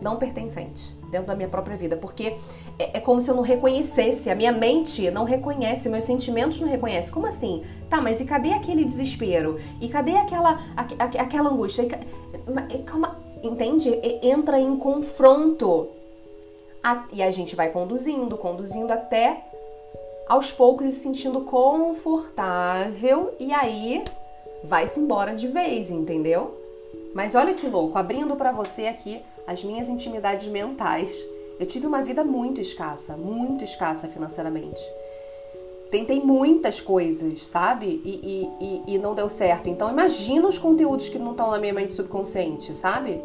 Não 0.00 0.16
pertencente 0.16 0.96
dentro 1.10 1.28
da 1.28 1.36
minha 1.36 1.48
própria 1.48 1.76
vida, 1.76 1.96
porque 1.96 2.36
é, 2.78 2.98
é, 2.98 3.00
como 3.00 3.20
se 3.20 3.30
eu 3.30 3.34
não 3.34 3.42
reconhecesse, 3.42 4.28
a 4.28 4.34
minha 4.34 4.52
mente 4.52 5.10
não 5.10 5.24
reconhece, 5.24 5.88
meus 5.88 6.04
sentimentos 6.04 6.60
não 6.60 6.68
reconhecem. 6.68 7.12
Como 7.12 7.26
assim? 7.26 7.62
Tá, 7.88 8.00
mas 8.00 8.20
e 8.20 8.24
cadê 8.24 8.52
aquele 8.52 8.84
desespero? 8.84 9.58
E 9.80 9.88
cadê 9.88 10.16
aquela, 10.16 10.60
aquela 10.76 11.50
angústia? 11.50 11.88
E, 12.70 12.78
calma, 12.78 13.18
entende? 13.42 13.90
E, 14.02 14.28
entra 14.28 14.58
em 14.58 14.76
confronto. 14.76 15.88
E 17.12 17.22
a 17.22 17.30
gente 17.30 17.56
vai 17.56 17.70
conduzindo, 17.70 18.36
conduzindo 18.36 18.92
até 18.92 19.42
aos 20.26 20.52
poucos 20.52 20.92
se 20.92 21.00
sentindo 21.00 21.42
confortável 21.42 23.34
e 23.38 23.52
aí 23.52 24.02
vai-se 24.64 24.98
embora 24.98 25.34
de 25.34 25.46
vez, 25.46 25.90
entendeu? 25.90 26.54
Mas 27.14 27.34
olha 27.34 27.54
que 27.54 27.66
louco, 27.66 27.96
abrindo 27.96 28.36
para 28.36 28.52
você 28.52 28.86
aqui 28.86 29.22
as 29.46 29.62
minhas 29.62 29.88
intimidades 29.88 30.48
mentais. 30.48 31.16
Eu 31.58 31.66
tive 31.66 31.86
uma 31.86 32.02
vida 32.02 32.22
muito 32.22 32.60
escassa, 32.60 33.16
muito 33.16 33.64
escassa 33.64 34.08
financeiramente. 34.08 34.82
Tentei 35.90 36.20
muitas 36.20 36.80
coisas, 36.80 37.46
sabe? 37.46 37.86
E, 38.04 38.50
e, 38.60 38.64
e, 38.64 38.94
e 38.94 38.98
não 38.98 39.14
deu 39.14 39.28
certo. 39.28 39.68
Então 39.68 39.90
imagina 39.90 40.48
os 40.48 40.58
conteúdos 40.58 41.08
que 41.08 41.18
não 41.18 41.30
estão 41.30 41.50
na 41.50 41.58
minha 41.58 41.72
mente 41.72 41.92
subconsciente, 41.92 42.74
sabe? 42.74 43.22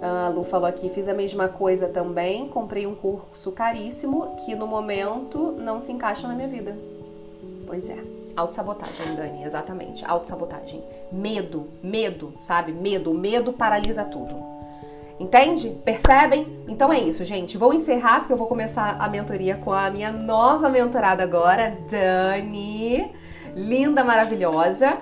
A 0.00 0.28
Lu 0.28 0.44
falou 0.44 0.66
aqui, 0.66 0.88
fiz 0.88 1.08
a 1.08 1.14
mesma 1.14 1.48
coisa 1.48 1.88
também, 1.88 2.48
comprei 2.48 2.86
um 2.86 2.94
curso 2.94 3.52
caríssimo 3.52 4.34
que 4.44 4.54
no 4.54 4.66
momento 4.66 5.52
não 5.58 5.78
se 5.78 5.92
encaixa 5.92 6.26
na 6.26 6.34
minha 6.34 6.48
vida. 6.48 6.76
Pois 7.66 7.88
é. 7.90 7.98
Autossabotagem, 8.34 9.14
Dani, 9.14 9.44
exatamente. 9.44 10.04
Autossabotagem. 10.04 10.82
Medo, 11.12 11.68
medo, 11.82 12.32
sabe? 12.40 12.72
Medo, 12.72 13.12
medo 13.12 13.52
paralisa 13.52 14.04
tudo. 14.04 14.34
Entende? 15.18 15.68
Percebem? 15.84 16.46
Então 16.66 16.90
é 16.90 16.98
isso, 16.98 17.22
gente. 17.24 17.58
Vou 17.58 17.74
encerrar 17.74 18.20
porque 18.20 18.32
eu 18.32 18.38
vou 18.38 18.46
começar 18.46 18.96
a 18.98 19.06
mentoria 19.08 19.56
com 19.56 19.70
a 19.70 19.90
minha 19.90 20.10
nova 20.10 20.70
mentorada 20.70 21.22
agora, 21.22 21.76
Dani. 21.90 23.12
Linda, 23.54 24.02
maravilhosa. 24.02 24.96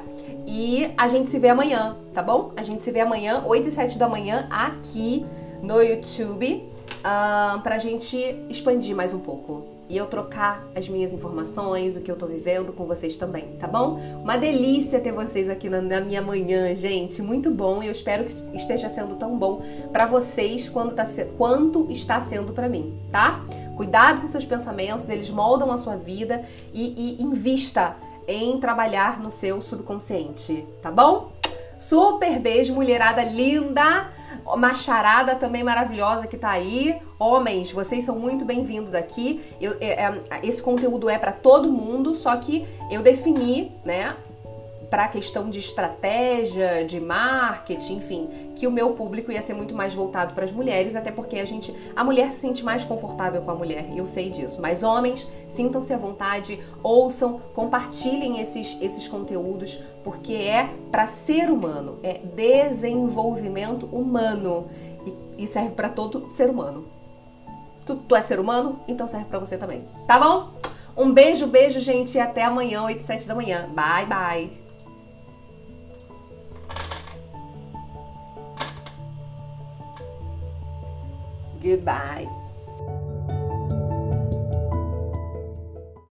E 0.51 0.91
a 0.97 1.07
gente 1.09 1.29
se 1.29 1.39
vê 1.39 1.51
amanhã, 1.51 1.95
tá 2.15 2.23
bom? 2.23 2.53
A 2.57 2.63
gente 2.63 2.83
se 2.83 2.91
vê 2.91 3.01
amanhã, 3.01 3.45
8 3.47 3.69
e 3.69 3.71
7 3.71 3.99
da 3.99 4.09
manhã, 4.09 4.49
aqui 4.51 5.27
no 5.63 5.83
YouTube, 5.83 6.65
uh, 7.01 7.61
pra 7.61 7.79
gente 7.79 8.17
expandir 8.49 8.97
mais 8.97 9.13
um 9.13 9.19
pouco 9.19 9.67
e 9.91 9.97
eu 9.97 10.07
trocar 10.07 10.67
as 10.75 10.89
minhas 10.89 11.13
informações, 11.13 11.97
o 11.97 12.01
que 12.01 12.11
eu 12.11 12.17
tô 12.17 12.27
vivendo 12.27 12.73
com 12.73 12.87
vocês 12.87 13.17
também, 13.17 13.57
tá 13.59 13.67
bom? 13.67 14.01
Uma 14.23 14.39
delícia 14.39 15.01
ter 15.01 15.13
vocês 15.13 15.51
aqui 15.51 15.69
na, 15.69 15.83
na 15.83 16.01
minha 16.01 16.23
manhã, 16.23 16.75
gente, 16.75 17.21
muito 17.21 17.51
bom. 17.51 17.83
Eu 17.83 17.93
espero 17.93 18.25
que 18.25 18.33
esteja 18.57 18.89
sendo 18.89 19.17
tão 19.17 19.37
bom 19.37 19.61
para 19.93 20.07
vocês 20.07 20.67
quanto, 20.67 20.95
tá, 20.95 21.05
quanto 21.37 21.87
está 21.91 22.23
sendo 22.23 22.55
para 22.55 22.71
mim, 22.71 22.99
tá? 23.13 23.45
Cuidado 23.77 24.23
com 24.23 24.27
seus 24.27 24.47
pensamentos, 24.47 25.11
eles 25.11 25.31
moldam 25.31 25.71
a 25.71 25.77
sua 25.77 25.97
vida 25.97 26.43
e, 26.73 27.19
e 27.19 27.23
invista 27.23 27.97
em 28.29 28.61
trabalhar 28.61 29.19
no 29.19 29.31
seu 29.31 29.61
subconsciente, 29.61 30.65
tá 30.83 30.93
bom? 30.93 31.33
Super 31.79 32.39
beijo, 32.39 32.75
mulherada 32.75 33.25
linda! 33.25 34.13
macharada 34.57 35.35
também 35.35 35.63
maravilhosa 35.63 36.27
que 36.27 36.37
tá 36.37 36.51
aí. 36.51 37.01
Homens, 37.19 37.73
vocês 37.73 38.05
são 38.05 38.19
muito 38.19 38.45
bem-vindos 38.45 38.95
aqui. 38.95 39.43
Eu, 39.61 39.77
é, 39.81 40.05
é, 40.05 40.23
esse 40.43 40.63
conteúdo 40.63 41.09
é 41.09 41.19
para 41.19 41.33
todo 41.33 41.71
mundo, 41.71 42.15
só 42.15 42.35
que 42.37 42.67
eu 42.91 43.03
defini, 43.03 43.73
né, 43.85 44.17
para 44.91 45.05
a 45.05 45.09
questão 45.09 45.51
de 45.51 45.59
estratégia, 45.59 46.85
de 46.85 46.99
marketing, 47.01 47.97
enfim, 47.97 48.29
que 48.57 48.67
o 48.67 48.71
meu 48.71 48.93
público 48.93 49.31
ia 49.31 49.43
ser 49.43 49.55
muito 49.55 49.75
mais 49.75 49.93
voltado 49.93 50.35
para 50.35 50.45
as 50.45 50.53
mulheres, 50.53 50.97
até 50.97 51.11
porque 51.11 51.39
a 51.39 51.45
gente, 51.45 51.75
a 51.95 52.03
mulher 52.03 52.31
se 52.31 52.41
sente 52.41 52.65
mais 52.65 52.85
confortável 52.85 53.43
com 53.43 53.51
a 53.51 53.55
mulher, 53.55 53.87
eu 53.95 54.07
sei 54.07 54.31
disso. 54.31 54.61
Mas 54.63 54.83
homens, 54.83 55.31
sintam-se 55.49 55.93
à 55.93 55.99
vontade, 55.99 56.59
ouçam, 56.83 57.41
compartilhem 57.55 58.41
esses 58.41 58.79
esses 58.81 59.07
conteúdos, 59.07 59.83
porque 60.03 60.35
é 60.35 60.71
para 60.91 61.07
ser 61.07 61.51
humano, 61.51 61.99
é 62.03 62.19
desenvolvimento 62.19 63.87
humano 63.87 64.69
e, 65.07 65.43
e 65.45 65.47
serve 65.47 65.71
para 65.71 65.89
todo 65.89 66.31
ser 66.33 66.49
humano. 66.49 66.87
Tu, 67.85 67.97
tu 67.97 68.17
é 68.17 68.21
ser 68.21 68.39
humano, 68.39 68.81
então 68.87 69.07
serve 69.07 69.27
para 69.27 69.39
você 69.39 69.57
também. 69.57 69.85
Tá 70.07 70.19
bom? 70.19 70.53
Um 70.97 71.13
beijo, 71.13 71.47
beijo, 71.47 71.79
gente, 71.79 72.17
e 72.17 72.21
até 72.21 72.43
amanhã, 72.43 72.83
8 72.83 73.01
e 73.01 73.05
7 73.05 73.29
da 73.29 73.35
manhã. 73.35 73.69
Bye, 73.73 74.07
bye. 74.07 74.58
Goodbye. 81.61 82.38